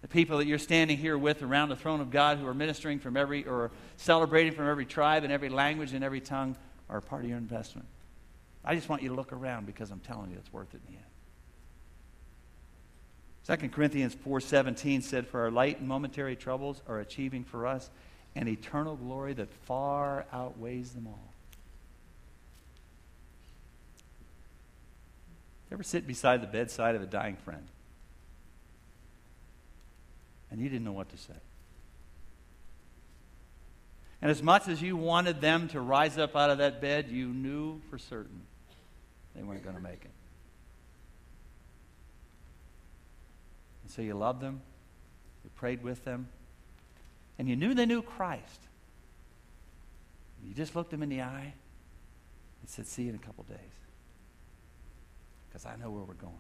The 0.02 0.08
people 0.08 0.38
that 0.38 0.48
you're 0.48 0.60
standing 0.60 0.98
here 0.98 1.18
with 1.18 1.42
around 1.42 1.70
the 1.70 1.76
throne 1.76 2.02
of 2.02 2.12
God 2.12 2.38
who 2.38 2.48
are 2.48 2.54
ministering 2.54 3.00
from 3.00 3.18
every 3.18 3.46
or 3.46 3.72
celebrating 3.98 4.54
from 4.54 4.68
every 4.70 4.86
tribe 4.86 5.24
and 5.24 5.34
every 5.34 5.50
language 5.50 5.94
and 5.94 6.04
every 6.04 6.22
tongue 6.22 6.56
are 6.90 6.98
a 6.98 7.02
part 7.02 7.24
of 7.24 7.30
your 7.30 7.38
investment. 7.38 7.88
I 8.64 8.76
just 8.76 8.90
want 8.90 9.02
you 9.02 9.10
to 9.10 9.16
look 9.16 9.34
around 9.34 9.66
because 9.66 9.92
I'm 9.92 10.00
telling 10.00 10.30
you 10.30 10.38
it's 10.38 10.54
worth 10.54 10.74
it 10.74 10.82
in 10.88 10.94
the 10.94 11.00
end. 11.00 11.08
2 13.62 13.70
Corinthians 13.70 14.14
4:17 14.16 15.02
said 15.02 15.26
for 15.26 15.42
our 15.42 15.52
light 15.52 15.80
and 15.80 15.88
momentary 15.88 16.36
troubles 16.36 16.82
are 16.88 17.00
achieving 17.00 17.44
for 17.44 17.66
us 17.66 17.90
an 18.38 18.48
eternal 18.48 18.96
glory 18.96 19.34
that 19.34 19.52
far 19.66 20.26
outweighs 20.32 20.92
them 20.92 21.08
all. 21.08 21.34
Ever 25.72 25.84
sit 25.84 26.08
beside 26.08 26.42
the 26.42 26.48
bedside 26.48 26.96
of 26.96 27.02
a 27.02 27.08
dying 27.08 27.36
friend 27.36 27.68
and 30.50 30.62
you 30.62 30.70
didn't 30.70 30.86
know 30.86 30.94
what 30.94 31.10
to 31.10 31.18
say? 31.18 31.34
And 34.22 34.32
as 34.32 34.42
much 34.42 34.68
as 34.68 34.82
you 34.82 34.96
wanted 34.96 35.42
them 35.42 35.68
to 35.70 35.82
rise 35.82 36.18
up 36.18 36.36
out 36.36 36.50
of 36.50 36.60
that 36.60 36.80
bed, 36.80 37.10
you 37.10 37.28
knew 37.28 37.82
for 37.90 37.98
certain 37.98 38.42
they 39.36 39.44
weren't 39.44 39.64
going 39.64 39.76
to 39.76 39.82
make 39.82 40.06
it. 40.06 40.12
And 43.84 43.92
so 43.92 44.02
you 44.02 44.14
loved 44.14 44.42
them, 44.42 44.62
you 45.44 45.50
prayed 45.56 45.84
with 45.84 46.06
them, 46.06 46.28
and 47.38 47.48
you 47.48 47.56
knew 47.56 47.74
they 47.74 47.86
knew 47.86 48.02
Christ. 48.02 48.62
You 50.44 50.54
just 50.54 50.76
looked 50.76 50.92
them 50.92 51.04
in 51.04 51.10
the 51.10 51.22
eye 51.22 51.54
and 52.62 52.70
said, 52.70 52.88
See 52.88 53.04
you 53.04 53.10
in 53.10 53.16
a 53.16 53.20
couple 53.20 53.44
days. 53.44 53.58
Because 55.48 55.66
I 55.66 55.76
know 55.76 55.90
where 55.92 56.04
we're 56.04 56.14
going. 56.14 56.34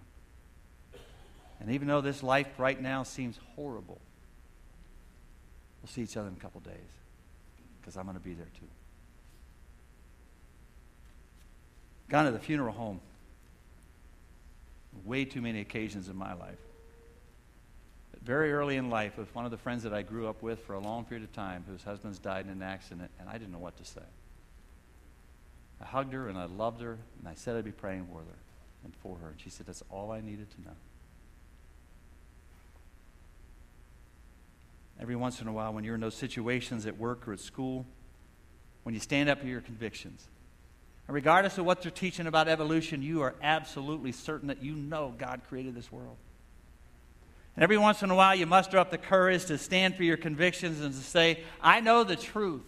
And 1.60 1.72
even 1.72 1.88
though 1.88 2.02
this 2.02 2.22
life 2.22 2.48
right 2.58 2.80
now 2.80 3.04
seems 3.04 3.40
horrible, 3.56 4.00
we'll 5.82 5.90
see 5.90 6.02
each 6.02 6.18
other 6.18 6.28
in 6.28 6.36
a 6.36 6.40
couple 6.40 6.62
days. 6.62 6.74
Because 7.82 7.98
I'm 7.98 8.04
going 8.04 8.18
to 8.18 8.24
be 8.24 8.34
there 8.34 8.48
too. 8.60 8.68
Gone 12.10 12.26
to 12.26 12.32
the 12.32 12.40
funeral 12.40 12.74
home 12.74 13.02
way 15.04 15.26
too 15.26 15.42
many 15.42 15.62
occasions 15.62 16.10
in 16.10 16.16
my 16.16 16.34
life 16.34 16.58
very 18.28 18.52
early 18.52 18.76
in 18.76 18.90
life 18.90 19.18
with 19.18 19.34
one 19.34 19.46
of 19.46 19.52
the 19.52 19.58
friends 19.58 19.84
that 19.84 19.94
I 19.94 20.02
grew 20.02 20.28
up 20.28 20.44
with 20.44 20.60
for 20.66 20.74
a 20.74 20.80
long 20.80 21.06
period 21.06 21.24
of 21.24 21.32
time 21.32 21.64
whose 21.66 21.82
husband's 21.82 22.20
died 22.20 22.46
in 22.46 22.52
an 22.52 22.62
accident, 22.62 23.10
and 23.22 23.30
I 23.30 23.38
didn't 23.38 23.54
know 23.54 23.58
what 23.58 23.78
to 23.78 23.86
say. 23.86 24.02
I 25.82 25.86
hugged 25.86 26.12
her 26.12 26.28
and 26.28 26.38
I 26.38 26.44
loved 26.44 26.82
her, 26.82 26.98
and 27.20 27.28
I 27.28 27.36
said 27.36 27.56
I'd 27.56 27.64
be 27.64 27.72
praying 27.72 28.08
for 28.12 28.20
her 28.20 28.38
and 28.84 28.94
for 28.96 29.16
her. 29.22 29.30
And 29.30 29.40
she 29.40 29.50
said, 29.50 29.66
That's 29.66 29.82
all 29.90 30.12
I 30.12 30.20
needed 30.20 30.52
to 30.52 30.62
know. 30.62 30.76
Every 35.00 35.16
once 35.16 35.40
in 35.40 35.48
a 35.48 35.54
while, 35.54 35.72
when 35.72 35.86
you're 35.86 35.96
in 35.96 36.02
those 36.02 36.16
situations 36.16 36.86
at 36.86 36.98
work 36.98 37.30
or 37.30 37.34
at 37.34 37.40
school, 37.40 37.86
when 38.84 38.94
you 38.94 39.00
stand 39.00 39.30
up 39.30 39.40
for 39.40 39.48
your 39.48 39.62
convictions, 39.62 40.28
and 41.08 41.16
regardless 41.16 41.58
of 41.58 41.66
what 41.66 41.82
they're 41.82 41.92
teaching 41.92 42.28
about 42.28 42.50
evolution, 42.50 43.02
you 43.02 43.22
are 43.22 43.36
absolutely 43.42 44.12
certain 44.12 44.50
that 44.50 44.62
you 44.62 44.76
know 44.76 45.14
God 45.18 45.44
created 45.48 45.76
this 45.76 45.90
world. 45.94 46.18
And 47.58 47.64
every 47.64 47.78
once 47.80 48.04
in 48.04 48.12
a 48.12 48.16
while, 48.16 48.36
you 48.36 48.46
muster 48.46 48.78
up 48.78 48.92
the 48.92 49.00
courage 49.00 49.46
to 49.46 49.58
stand 49.58 49.96
for 49.96 50.04
your 50.04 50.16
convictions 50.16 50.80
and 50.80 50.94
to 50.94 51.00
say, 51.00 51.44
I 51.60 51.82
know 51.82 52.04
the 52.04 52.16
truth. 52.16 52.62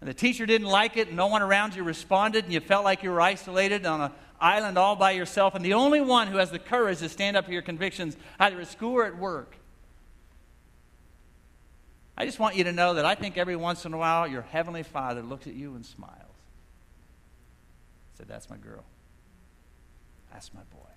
And 0.00 0.10
the 0.10 0.14
teacher 0.14 0.46
didn't 0.46 0.66
like 0.66 0.96
it, 0.96 1.06
and 1.06 1.16
no 1.16 1.28
one 1.28 1.42
around 1.42 1.76
you 1.76 1.84
responded, 1.84 2.42
and 2.42 2.52
you 2.52 2.58
felt 2.58 2.82
like 2.82 3.04
you 3.04 3.10
were 3.12 3.20
isolated 3.20 3.86
on 3.86 4.00
an 4.00 4.10
island 4.40 4.76
all 4.76 4.96
by 4.96 5.12
yourself. 5.12 5.54
And 5.54 5.64
the 5.64 5.74
only 5.74 6.00
one 6.00 6.26
who 6.26 6.38
has 6.38 6.50
the 6.50 6.58
courage 6.58 6.98
to 6.98 7.08
stand 7.08 7.36
up 7.36 7.44
for 7.44 7.52
your 7.52 7.62
convictions, 7.62 8.16
either 8.40 8.60
at 8.60 8.66
school 8.66 8.94
or 8.94 9.06
at 9.06 9.16
work, 9.16 9.54
I 12.16 12.26
just 12.26 12.40
want 12.40 12.56
you 12.56 12.64
to 12.64 12.72
know 12.72 12.94
that 12.94 13.04
I 13.04 13.14
think 13.14 13.38
every 13.38 13.56
once 13.56 13.84
in 13.84 13.94
a 13.94 13.96
while 13.96 14.26
your 14.26 14.42
Heavenly 14.42 14.82
Father 14.82 15.22
looks 15.22 15.46
at 15.46 15.54
you 15.54 15.76
and 15.76 15.86
smiles. 15.86 16.34
Said, 18.14 18.26
That's 18.26 18.50
my 18.50 18.56
girl. 18.56 18.82
That's 20.32 20.52
my 20.52 20.62
boy. 20.72 20.95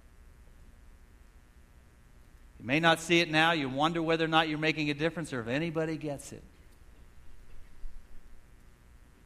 You 2.59 2.65
may 2.65 2.79
not 2.79 2.99
see 2.99 3.21
it 3.21 3.31
now. 3.31 3.53
You 3.53 3.69
wonder 3.69 4.01
whether 4.01 4.25
or 4.25 4.27
not 4.27 4.49
you're 4.49 4.57
making 4.57 4.89
a 4.89 4.93
difference 4.93 5.31
or 5.31 5.39
if 5.39 5.47
anybody 5.47 5.95
gets 5.97 6.33
it. 6.33 6.43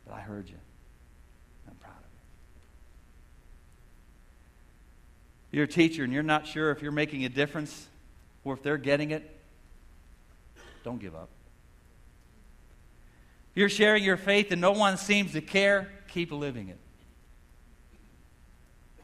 But 0.06 0.16
I 0.16 0.20
heard 0.22 0.48
you. 0.50 0.58
I'm 1.68 1.76
proud 1.76 1.98
of 1.98 2.10
you. 5.52 5.58
You're 5.58 5.66
a 5.66 5.68
teacher 5.68 6.04
and 6.04 6.14
you're 6.14 6.22
not 6.22 6.46
sure 6.46 6.70
if 6.72 6.82
you're 6.82 6.92
making 6.92 7.26
a 7.26 7.30
difference 7.30 7.88
or 8.44 8.54
if 8.54 8.62
they're 8.62 8.78
getting 8.78 9.12
it. 9.12 9.30
Don't 10.84 11.00
give 11.00 11.16
up. 11.16 11.30
You're 13.56 13.70
sharing 13.70 14.04
your 14.04 14.18
faith 14.18 14.52
and 14.52 14.62
no 14.62 14.72
one 14.72 14.98
seems 14.98 15.32
to 15.32 15.42
care. 15.42 15.92
Keep 16.10 16.32
living 16.32 16.70
it. 16.70 16.80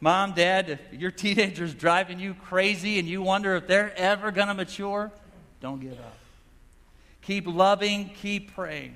Mom, 0.01 0.33
dad, 0.33 0.69
if 0.69 0.79
your 0.93 1.11
teenager's 1.11 1.73
driving 1.73 2.19
you 2.19 2.33
crazy 2.33 2.99
and 2.99 3.07
you 3.07 3.21
wonder 3.21 3.55
if 3.55 3.67
they're 3.67 3.93
ever 3.97 4.31
going 4.31 4.47
to 4.47 4.53
mature, 4.53 5.11
don't 5.59 5.81
give 5.81 5.93
up. 5.93 6.17
Keep 7.21 7.47
loving, 7.47 8.09
keep 8.15 8.53
praying. 8.53 8.95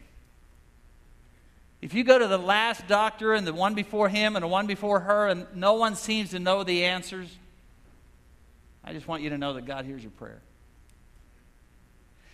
If 1.81 1.93
you 1.93 2.05
go 2.05 2.17
to 2.17 2.27
the 2.27 2.37
last 2.37 2.87
doctor 2.87 3.33
and 3.33 3.45
the 3.45 3.53
one 3.53 3.73
before 3.73 4.07
him 4.07 4.37
and 4.37 4.43
the 4.43 4.47
one 4.47 4.67
before 4.67 5.01
her 5.01 5.27
and 5.27 5.45
no 5.53 5.73
one 5.73 5.97
seems 5.97 6.29
to 6.29 6.39
know 6.39 6.63
the 6.63 6.85
answers, 6.85 7.27
I 8.85 8.93
just 8.93 9.05
want 9.05 9.21
you 9.21 9.29
to 9.31 9.37
know 9.37 9.53
that 9.53 9.65
God 9.65 9.83
hears 9.83 10.01
your 10.01 10.11
prayer. 10.11 10.41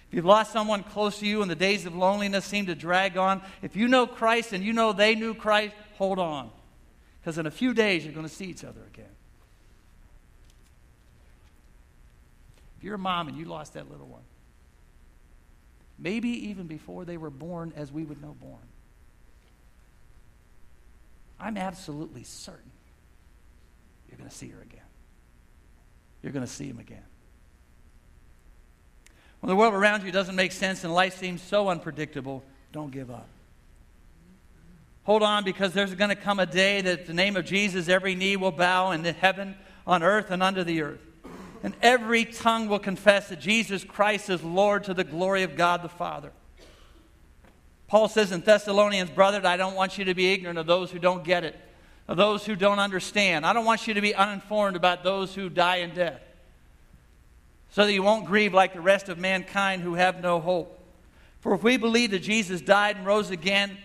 If 0.08 0.15
you've 0.15 0.25
lost 0.25 0.51
someone 0.51 0.84
close 0.84 1.19
to 1.19 1.27
you 1.27 1.41
and 1.41 1.49
the 1.49 1.55
days 1.55 1.88
of 1.88 1.95
loneliness 1.95 2.45
seem 2.45 2.67
to 2.67 2.75
drag 2.75 3.17
on, 3.17 3.41
if 3.63 3.75
you 3.75 3.88
know 3.88 4.05
Christ 4.05 4.53
and 4.53 4.63
you 4.63 4.73
know 4.73 4.93
they 4.93 5.15
knew 5.15 5.34
Christ, 5.34 5.73
hold 5.97 6.19
on. 6.19 6.51
Because 7.19 7.38
in 7.38 7.45
a 7.45 7.51
few 7.51 7.73
days, 7.73 8.03
you're 8.03 8.13
going 8.13 8.27
to 8.27 8.34
see 8.34 8.45
each 8.45 8.63
other 8.63 8.82
again. 8.93 9.05
If 12.77 12.84
you're 12.84 12.95
a 12.95 12.99
mom 12.99 13.27
and 13.27 13.38
you 13.38 13.45
lost 13.45 13.73
that 13.73 13.91
little 13.91 14.08
one, 14.08 14.21
maybe 15.97 16.29
even 16.49 16.67
before 16.67 17.03
they 17.03 17.17
were 17.17 17.29
born, 17.29 17.73
as 17.75 17.91
we 17.91 18.03
would 18.03 18.21
know 18.21 18.36
born, 18.39 18.62
I'm 21.39 21.58
absolutely 21.58 22.23
certain 22.23 22.71
you're 24.10 24.17
going 24.17 24.29
to 24.29 24.36
see 24.36 24.49
her 24.49 24.62
again. 24.62 24.82
You're 26.21 26.34
going 26.34 26.45
to 26.45 26.51
see 26.51 26.67
him 26.67 26.79
again. 26.79 27.03
When 29.39 29.49
the 29.49 29.55
world 29.55 29.73
around 29.73 30.03
you 30.03 30.12
doesn't 30.12 30.36
make 30.36 30.51
sense 30.51 30.84
and 30.84 30.93
life 30.93 31.17
seems 31.17 31.41
so 31.41 31.69
unpredictable, 31.69 32.43
don't 32.71 32.91
give 32.91 33.10
up. 33.10 33.27
Hold 35.10 35.24
on 35.24 35.43
because 35.43 35.74
there's 35.74 35.95
going 35.95 36.12
to 36.12 36.15
come 36.15 36.39
a 36.39 36.45
day 36.45 36.82
that 36.82 37.08
the 37.08 37.15
name 37.15 37.36
of 37.36 37.43
Jesus, 37.43 37.89
every 37.89 38.13
knee 38.13 38.36
will 38.36 38.52
bow 38.52 38.91
in 38.91 39.04
heaven, 39.04 39.56
on 39.88 40.04
earth, 40.04 40.30
and 40.30 40.43
under 40.43 40.63
the 40.63 40.84
earth. 40.84 41.02
And 41.63 41.74
every 41.82 42.26
tongue 42.26 42.67
will 42.67 42.78
confess 42.78 43.30
that 43.30 43.39
Jesus 43.39 43.84
Christ 43.84 44.30
is 44.30 44.43
Lord 44.43 44.84
to 44.84 44.93
the 44.93 45.04
glory 45.04 45.41
of 45.41 45.58
God 45.58 45.82
the 45.82 45.89
Father. 45.89 46.32
Paul 47.88 48.08
says 48.08 48.32
in 48.32 48.41
Thessalonians, 48.41 49.10
Brother, 49.10 49.41
I 49.48 49.58
don't 49.58 49.74
want 49.74 49.98
you 49.98 50.06
to 50.06 50.13
be 50.13 50.32
ignorant 50.32 50.60
of 50.60 50.67
those 50.67 50.91
who 50.91 51.00
don't 51.00 51.24
get 51.24 51.43
it, 51.43 51.60
of 52.08 52.15
those 52.15 52.45
who 52.45 52.56
don't 52.56 52.78
understand. 52.78 53.48
I 53.48 53.54
don't 53.54 53.65
want 53.65 53.88
you 53.88 53.95
to 53.95 54.02
be 54.02 54.13
uninformed 54.13 54.76
about 54.76 55.04
those 55.04 55.34
who 55.34 55.50
die 55.50 55.78
in 55.78 55.95
death 55.95 56.22
so 57.72 57.84
that 57.84 57.93
you 57.93 58.04
won't 58.04 58.28
grieve 58.28 58.54
like 58.54 58.74
the 58.74 58.82
rest 58.82 59.10
of 59.10 59.17
mankind 59.17 59.82
who 59.82 59.95
have 59.95 60.22
no 60.22 60.39
hope. 60.39 60.80
For 61.39 61.56
if 61.56 61.63
we 61.63 61.78
believe 61.78 62.12
that 62.12 62.19
Jesus 62.19 62.62
died 62.62 62.98
and 62.98 63.08
rose 63.08 63.32
again, 63.32 63.76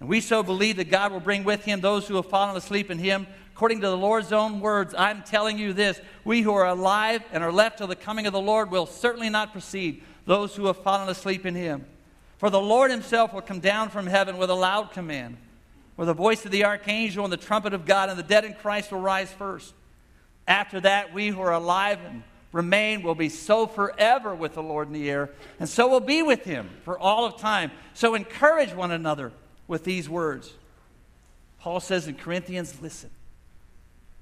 and 0.00 0.08
we 0.08 0.22
so 0.22 0.42
believe 0.42 0.76
that 0.76 0.90
God 0.90 1.12
will 1.12 1.20
bring 1.20 1.44
with 1.44 1.64
him 1.64 1.80
those 1.80 2.08
who 2.08 2.16
have 2.16 2.26
fallen 2.26 2.56
asleep 2.56 2.90
in 2.90 2.98
him, 2.98 3.26
according 3.52 3.82
to 3.82 3.88
the 3.88 3.96
Lord's 3.96 4.32
own 4.32 4.60
words, 4.60 4.94
I'm 4.96 5.22
telling 5.22 5.58
you 5.58 5.74
this 5.74 6.00
we 6.24 6.40
who 6.40 6.54
are 6.54 6.66
alive 6.66 7.22
and 7.32 7.44
are 7.44 7.52
left 7.52 7.78
till 7.78 7.86
the 7.86 7.94
coming 7.94 8.26
of 8.26 8.32
the 8.32 8.40
Lord 8.40 8.70
will 8.70 8.86
certainly 8.86 9.28
not 9.28 9.52
precede 9.52 10.02
those 10.24 10.56
who 10.56 10.66
have 10.66 10.78
fallen 10.78 11.10
asleep 11.10 11.44
in 11.44 11.54
him. 11.54 11.84
For 12.38 12.48
the 12.48 12.60
Lord 12.60 12.90
himself 12.90 13.34
will 13.34 13.42
come 13.42 13.60
down 13.60 13.90
from 13.90 14.06
heaven 14.06 14.38
with 14.38 14.48
a 14.48 14.54
loud 14.54 14.92
command, 14.92 15.36
with 15.98 16.08
the 16.08 16.14
voice 16.14 16.46
of 16.46 16.50
the 16.50 16.64
archangel 16.64 17.24
and 17.24 17.32
the 17.32 17.36
trumpet 17.36 17.74
of 17.74 17.84
God, 17.84 18.08
and 18.08 18.18
the 18.18 18.22
dead 18.22 18.46
in 18.46 18.54
Christ 18.54 18.90
will 18.90 19.00
rise 19.00 19.30
first. 19.30 19.74
After 20.48 20.80
that, 20.80 21.12
we 21.12 21.28
who 21.28 21.42
are 21.42 21.52
alive 21.52 21.98
and 22.02 22.22
remain 22.52 23.02
will 23.02 23.14
be 23.14 23.28
so 23.28 23.66
forever 23.66 24.34
with 24.34 24.54
the 24.54 24.62
Lord 24.62 24.86
in 24.86 24.94
the 24.94 25.10
air, 25.10 25.30
and 25.58 25.68
so 25.68 25.86
will 25.88 26.00
be 26.00 26.22
with 26.22 26.44
him 26.44 26.70
for 26.84 26.98
all 26.98 27.26
of 27.26 27.36
time. 27.36 27.70
So 27.92 28.14
encourage 28.14 28.72
one 28.72 28.90
another 28.90 29.32
with 29.70 29.84
these 29.84 30.08
words. 30.08 30.52
Paul 31.60 31.78
says 31.78 32.08
in 32.08 32.16
Corinthians, 32.16 32.76
listen, 32.82 33.08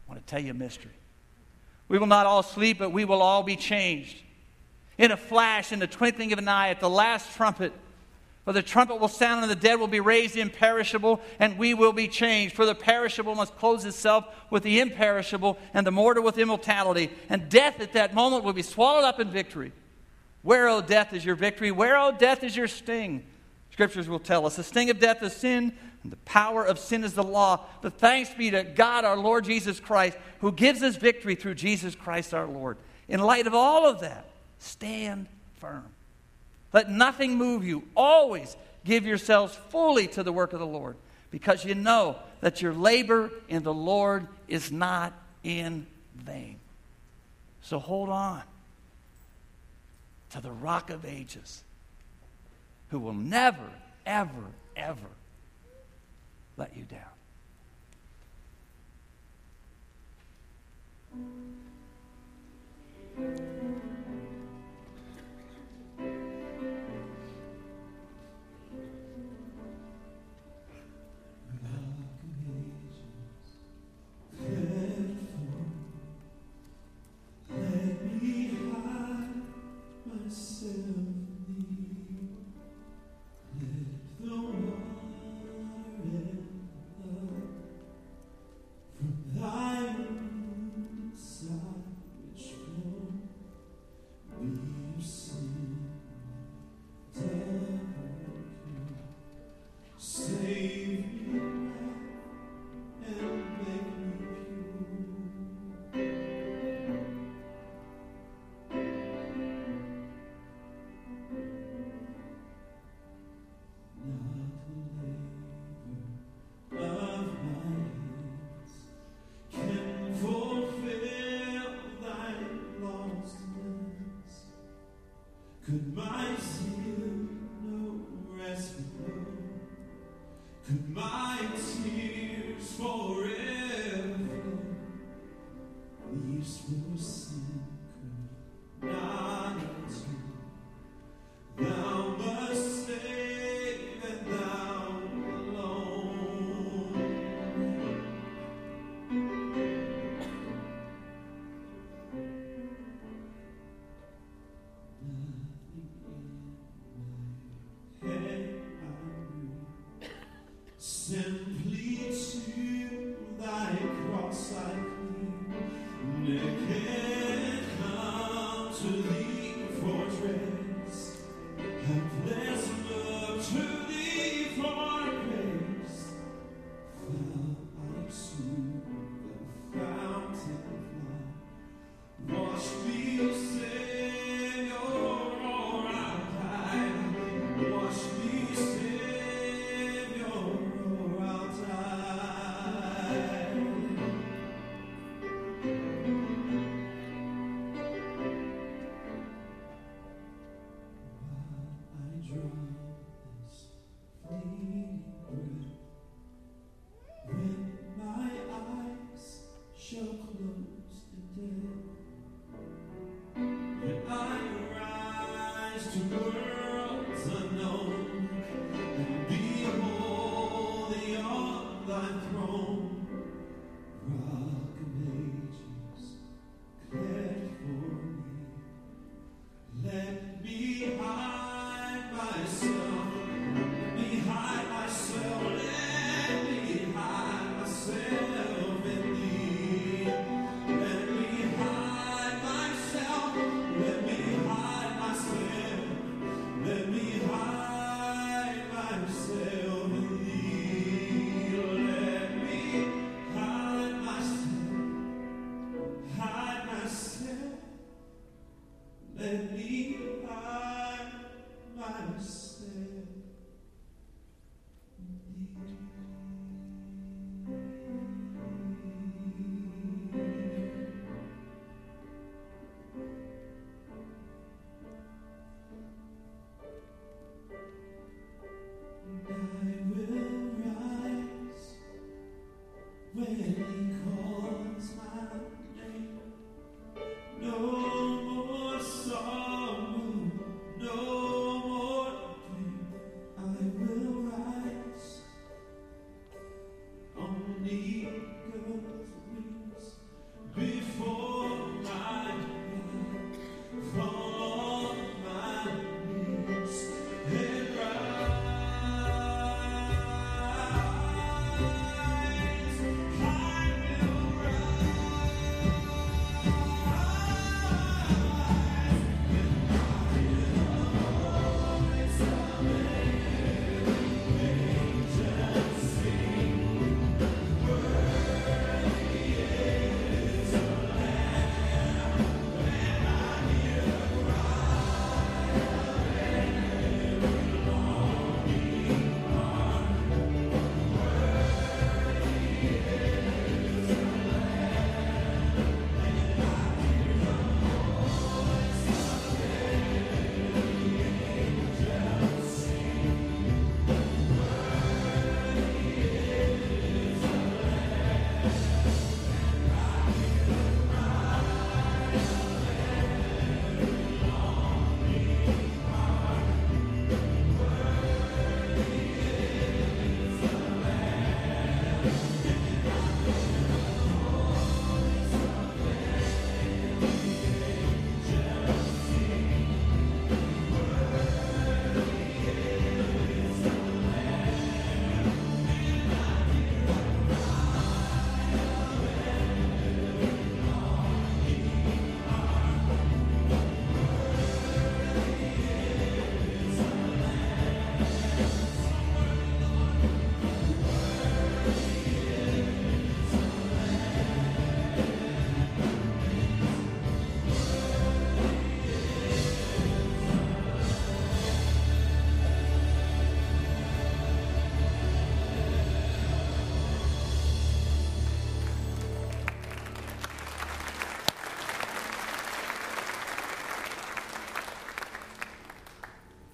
I 0.07 0.13
want 0.13 0.25
to 0.25 0.31
tell 0.31 0.45
you 0.45 0.51
a 0.51 0.55
mystery. 0.55 0.93
We 1.89 1.99
will 1.99 2.07
not 2.07 2.27
all 2.27 2.43
sleep, 2.43 2.79
but 2.79 2.93
we 2.93 3.07
will 3.07 3.23
all 3.23 3.43
be 3.43 3.57
changed. 3.57 4.19
In 4.99 5.11
a 5.11 5.17
flash, 5.17 5.73
in 5.73 5.79
the 5.79 5.87
twinkling 5.87 6.35
of 6.35 6.39
an 6.39 6.49
eye, 6.49 6.69
at 6.69 6.81
the 6.81 6.91
last 6.91 7.35
trumpet, 7.35 7.73
for 8.45 8.53
the 8.53 8.63
trumpet 8.63 9.01
will 9.01 9.09
sound, 9.09 9.43
and 9.43 9.51
the 9.51 9.57
dead 9.57 9.81
will 9.81 9.89
be 9.89 10.01
raised 10.01 10.37
imperishable, 10.37 11.21
and 11.39 11.57
we 11.57 11.73
will 11.73 11.93
be 11.95 12.09
changed. 12.09 12.55
For 12.55 12.67
the 12.67 12.75
perishable 12.75 13.35
must 13.35 13.57
close 13.57 13.87
itself 13.87 14.27
with 14.51 14.63
the 14.63 14.81
imperishable, 14.81 15.59
and 15.73 15.87
the 15.87 15.91
mortal 15.91 16.25
with 16.25 16.37
immortality. 16.37 17.11
And 17.31 17.49
death 17.49 17.81
at 17.81 17.95
that 17.95 18.13
moment 18.13 18.45
will 18.45 18.53
be 18.53 18.63
swallowed 18.63 19.05
up 19.05 19.19
in 19.19 19.31
victory. 19.31 19.73
Where, 20.43 20.69
O 20.69 20.83
death, 20.83 21.15
is 21.15 21.25
your 21.25 21.37
victory? 21.37 21.71
Where, 21.71 21.97
O 21.97 22.13
death, 22.13 22.45
is 22.45 22.55
your 22.55 22.69
sting? 22.69 23.25
Scriptures 23.79 24.09
will 24.09 24.19
tell 24.19 24.45
us 24.45 24.57
the 24.57 24.65
sting 24.65 24.91
of 24.91 24.99
death 24.99 25.23
is 25.23 25.33
sin, 25.35 25.73
and 26.03 26.11
the 26.11 26.17
power 26.25 26.65
of 26.65 26.81
sin 26.81 27.05
is 27.05 27.15
the 27.15 27.23
law. 27.23 27.65
But 27.81 27.97
thanks 27.97 28.29
be 28.35 28.51
to 28.51 28.65
God, 28.65 29.05
our 29.05 29.17
Lord 29.17 29.45
Jesus 29.45 29.79
Christ, 29.79 30.19
who 30.41 30.51
gives 30.51 30.83
us 30.83 30.97
victory 30.97 31.37
through 31.37 31.55
Jesus 31.55 31.95
Christ 31.95 32.35
our 32.35 32.49
Lord. 32.49 32.77
In 33.07 33.21
light 33.21 33.47
of 33.47 33.55
all 33.55 33.89
of 33.89 34.01
that, 34.01 34.29
stand 34.59 35.29
firm. 35.59 35.85
Let 36.73 36.91
nothing 36.91 37.37
move 37.37 37.65
you. 37.65 37.85
Always 37.97 38.57
give 38.85 39.07
yourselves 39.07 39.55
fully 39.69 40.09
to 40.09 40.25
the 40.25 40.33
work 40.33 40.53
of 40.53 40.59
the 40.59 40.67
Lord 40.67 40.97
because 41.31 41.65
you 41.65 41.77
know 41.77 42.17
that 42.41 42.61
your 42.61 42.75
labor 42.75 43.31
in 43.49 43.63
the 43.63 43.73
Lord 43.73 44.27
is 44.49 44.73
not 44.73 45.13
in 45.45 45.87
vain. 46.17 46.59
So 47.63 47.79
hold 47.79 48.09
on 48.09 48.43
to 50.31 50.41
the 50.41 50.51
rock 50.51 50.91
of 50.91 51.05
ages 51.05 51.63
who 52.89 52.99
will 52.99 53.13
never, 53.13 53.71
ever, 54.07 54.53
ever 54.77 55.11
let 56.57 56.77
you 56.77 56.85
down. 56.85 57.01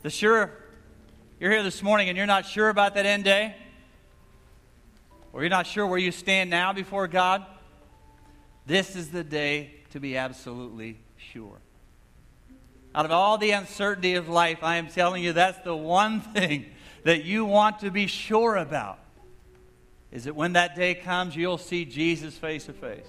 The 0.05 0.11
sure, 0.11 0.51
you're 1.41 1.51
here 1.51 1.63
this 1.63 1.83
morning 1.83 2.11
and 2.11 2.19
you're 2.19 2.27
not 2.27 2.45
sure 2.45 2.69
about 2.69 2.95
that 2.97 3.07
end 3.07 3.25
day, 3.25 3.57
or 5.33 5.41
you're 5.41 5.49
not 5.49 5.67
sure 5.67 5.87
where 5.87 5.99
you 5.99 6.13
stand 6.13 6.51
now 6.51 6.75
before 6.75 7.09
God, 7.09 7.43
this 8.67 8.97
is 8.97 9.09
the 9.09 9.25
day 9.25 9.77
to 9.93 10.01
be 10.01 10.19
absolutely 10.19 10.99
sure. 11.17 11.59
Out 12.95 13.07
of 13.07 13.13
all 13.13 13.39
the 13.39 13.53
uncertainty 13.53 14.17
of 14.17 14.29
life, 14.29 14.59
I 14.63 14.77
am 14.77 14.89
telling 14.89 15.25
you 15.25 15.33
that's 15.33 15.65
the 15.65 15.75
one 15.75 16.21
thing 16.21 16.67
that 17.05 17.25
you 17.25 17.47
want 17.47 17.79
to 17.79 17.91
be 17.91 18.07
sure 18.07 18.57
about. 18.57 18.99
Is 20.13 20.25
that 20.25 20.37
when 20.37 20.53
that 20.53 20.77
day 20.77 20.95
comes, 20.95 21.35
you'll 21.35 21.57
see 21.57 21.87
Jesus 21.87 22.37
face 22.37 22.67
to 22.67 22.75
face. 22.75 23.09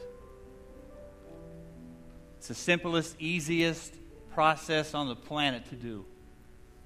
It's 2.38 2.48
the 2.48 2.54
simplest, 2.54 3.18
easiest 3.20 3.94
process 4.34 4.94
on 4.94 5.10
the 5.10 5.16
planet 5.18 5.66
to 5.72 5.76
do 5.76 6.06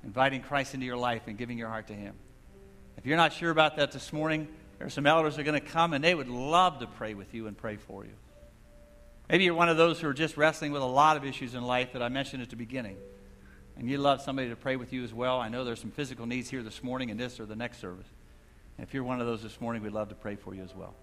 inviting 0.04 0.42
Christ 0.42 0.74
into 0.74 0.86
your 0.86 0.98
life 0.98 1.24
and 1.28 1.38
giving 1.38 1.58
your 1.58 1.70
heart 1.70 1.88
to 1.88 1.94
Him. 1.94 2.16
If 2.98 3.06
you're 3.06 3.18
not 3.18 3.34
sure 3.34 3.52
about 3.52 3.78
that 3.78 3.92
this 3.92 4.12
morning, 4.12 4.48
there 4.78 4.88
are 4.88 4.90
some 4.90 5.06
elders 5.06 5.36
that 5.36 5.42
are 5.42 5.46
going 5.46 5.60
to 5.60 5.66
come 5.66 5.94
and 5.94 6.04
they 6.04 6.16
would 6.16 6.30
love 6.30 6.80
to 6.80 6.88
pray 6.88 7.14
with 7.14 7.34
you 7.34 7.48
and 7.48 7.58
pray 7.58 7.78
for 7.78 8.06
you. 8.06 8.12
Maybe 9.30 9.44
you're 9.44 9.54
one 9.54 9.70
of 9.70 9.78
those 9.78 10.00
who 10.00 10.08
are 10.08 10.14
just 10.14 10.38
wrestling 10.38 10.72
with 10.72 10.82
a 10.82 10.86
lot 10.86 11.16
of 11.16 11.24
issues 11.24 11.54
in 11.54 11.62
life 11.62 11.94
that 11.94 12.02
I 12.02 12.10
mentioned 12.10 12.42
at 12.42 12.50
the 12.50 12.56
beginning. 12.56 12.98
And 13.78 13.90
you'd 13.90 14.00
love 14.00 14.22
somebody 14.22 14.50
to 14.50 14.56
pray 14.56 14.76
with 14.76 14.92
you 14.92 15.04
as 15.04 15.14
well. 15.14 15.40
I 15.40 15.50
know 15.50 15.64
there's 15.64 15.80
some 15.80 15.92
physical 15.92 16.26
needs 16.26 16.50
here 16.50 16.64
this 16.64 16.84
morning 16.84 17.10
in 17.10 17.18
this 17.18 17.40
or 17.40 17.46
the 17.46 17.56
next 17.56 17.80
service. 17.80 18.08
And 18.78 18.88
if 18.88 18.94
you're 18.94 19.04
one 19.04 19.22
of 19.22 19.28
those 19.28 19.44
this 19.44 19.62
morning, 19.62 19.84
we'd 19.84 19.94
love 19.94 20.10
to 20.10 20.16
pray 20.16 20.36
for 20.36 20.56
you 20.56 20.64
as 20.64 20.76
well. 20.76 20.96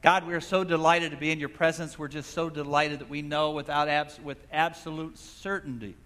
God, 0.00 0.26
we 0.26 0.34
are 0.34 0.40
so 0.40 0.64
delighted 0.64 1.10
to 1.10 1.16
be 1.16 1.30
in 1.30 1.38
your 1.38 1.48
presence. 1.48 1.98
We're 1.98 2.08
just 2.08 2.30
so 2.30 2.48
delighted 2.48 3.00
that 3.00 3.10
we 3.10 3.22
know 3.22 3.50
without 3.50 3.88
abs- 3.88 4.18
with 4.20 4.38
absolute 4.50 5.18
certainty 5.18 5.96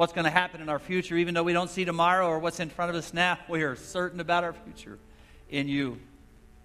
what's 0.00 0.14
going 0.14 0.24
to 0.24 0.30
happen 0.30 0.62
in 0.62 0.70
our 0.70 0.78
future, 0.78 1.14
even 1.18 1.34
though 1.34 1.42
we 1.42 1.52
don't 1.52 1.68
see 1.68 1.84
tomorrow 1.84 2.26
or 2.26 2.38
what's 2.38 2.58
in 2.58 2.70
front 2.70 2.88
of 2.88 2.96
us 2.96 3.12
now. 3.12 3.38
We 3.50 3.64
are 3.64 3.76
certain 3.76 4.18
about 4.18 4.44
our 4.44 4.54
future 4.54 4.98
in 5.50 5.68
you. 5.68 6.00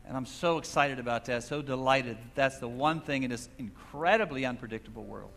And 0.08 0.16
I'm 0.16 0.26
so 0.26 0.58
excited 0.58 1.00
about 1.00 1.26
that, 1.26 1.44
so 1.44 1.62
delighted 1.62 2.16
that 2.16 2.36
that's 2.36 2.60
the 2.60 2.70
one 2.70 3.02
thing 3.02 3.24
in 3.24 3.32
this 3.32 3.50
incredibly 3.58 4.46
unpredictable 4.46 5.04
world 5.04 5.32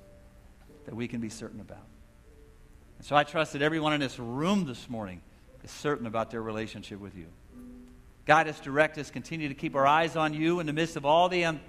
that 0.84 0.94
we 0.94 1.08
can 1.08 1.20
be 1.20 1.28
certain 1.28 1.58
about. 1.58 1.82
And 2.98 3.04
so 3.04 3.16
I 3.16 3.24
trust 3.24 3.54
that 3.54 3.62
everyone 3.62 3.92
in 3.92 3.98
this 3.98 4.20
room 4.20 4.64
this 4.64 4.88
morning 4.88 5.20
is 5.64 5.72
certain 5.72 6.06
about 6.06 6.30
their 6.30 6.40
relationship 6.40 7.00
with 7.00 7.16
you. 7.16 7.26
Guide 8.26 8.46
us, 8.46 8.60
direct 8.60 8.96
us, 8.98 9.10
continue 9.10 9.48
to 9.48 9.54
keep 9.54 9.74
our 9.74 9.88
eyes 9.88 10.14
on 10.14 10.34
you 10.34 10.60
in 10.60 10.66
the 10.66 10.72
midst 10.72 10.94
of 10.94 11.04
all 11.04 11.28
the 11.28 11.46
un- 11.46 11.60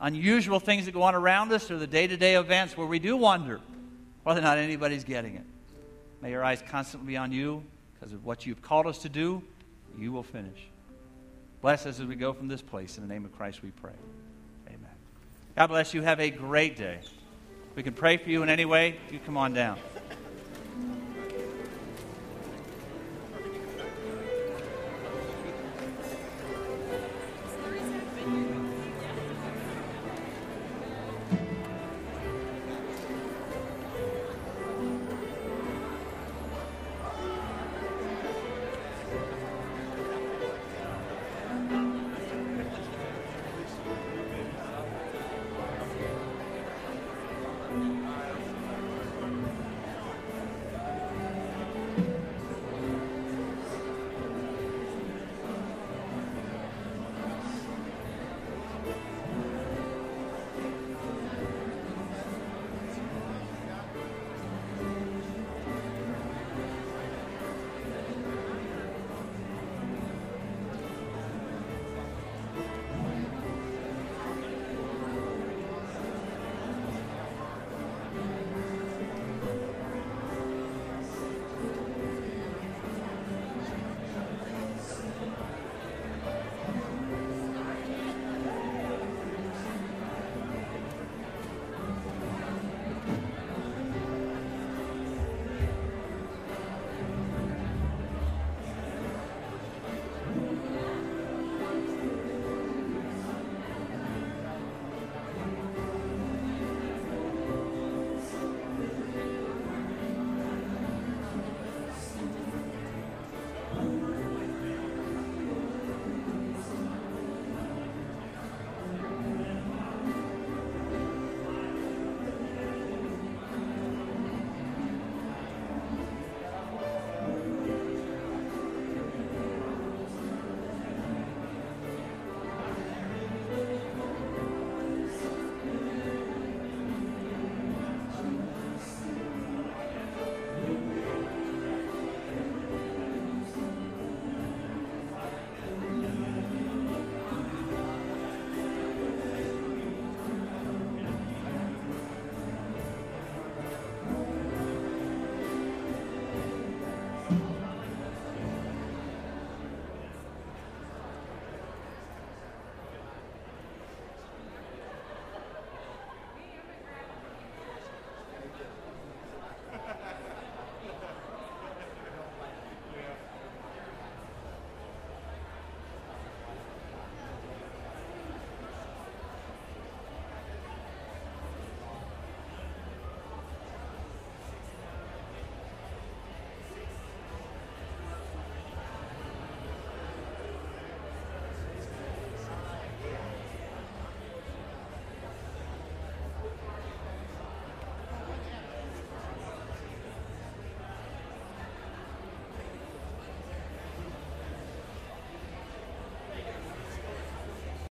unusual 0.00 0.58
things 0.58 0.86
that 0.86 0.92
go 0.92 1.02
on 1.02 1.14
around 1.14 1.52
us 1.52 1.70
or 1.70 1.76
the 1.76 1.86
day 1.86 2.06
to 2.06 2.16
day 2.16 2.36
events 2.36 2.78
where 2.78 2.86
we 2.86 2.98
do 2.98 3.14
wonder 3.14 3.60
whether 4.22 4.40
or 4.40 4.42
not 4.42 4.56
anybody's 4.56 5.04
getting 5.04 5.34
it. 5.34 5.44
May 6.22 6.34
our 6.34 6.42
eyes 6.42 6.62
constantly 6.68 7.08
be 7.08 7.16
on 7.16 7.32
you 7.32 7.62
because 7.94 8.12
of 8.12 8.24
what 8.24 8.46
you've 8.46 8.62
called 8.62 8.86
us 8.86 8.98
to 8.98 9.08
do. 9.08 9.42
You 9.98 10.12
will 10.12 10.22
finish. 10.22 10.68
Bless 11.60 11.86
us 11.86 12.00
as 12.00 12.06
we 12.06 12.16
go 12.16 12.32
from 12.32 12.48
this 12.48 12.62
place. 12.62 12.98
In 12.98 13.06
the 13.06 13.12
name 13.12 13.24
of 13.24 13.36
Christ 13.36 13.62
we 13.62 13.70
pray. 13.70 13.92
Amen. 14.68 14.90
God 15.56 15.68
bless 15.68 15.94
you. 15.94 16.02
Have 16.02 16.20
a 16.20 16.30
great 16.30 16.76
day. 16.76 17.00
We 17.74 17.82
can 17.82 17.94
pray 17.94 18.16
for 18.16 18.30
you 18.30 18.42
in 18.42 18.48
any 18.48 18.64
way. 18.64 18.96
You 19.10 19.18
come 19.18 19.36
on 19.36 19.52
down. 19.52 19.78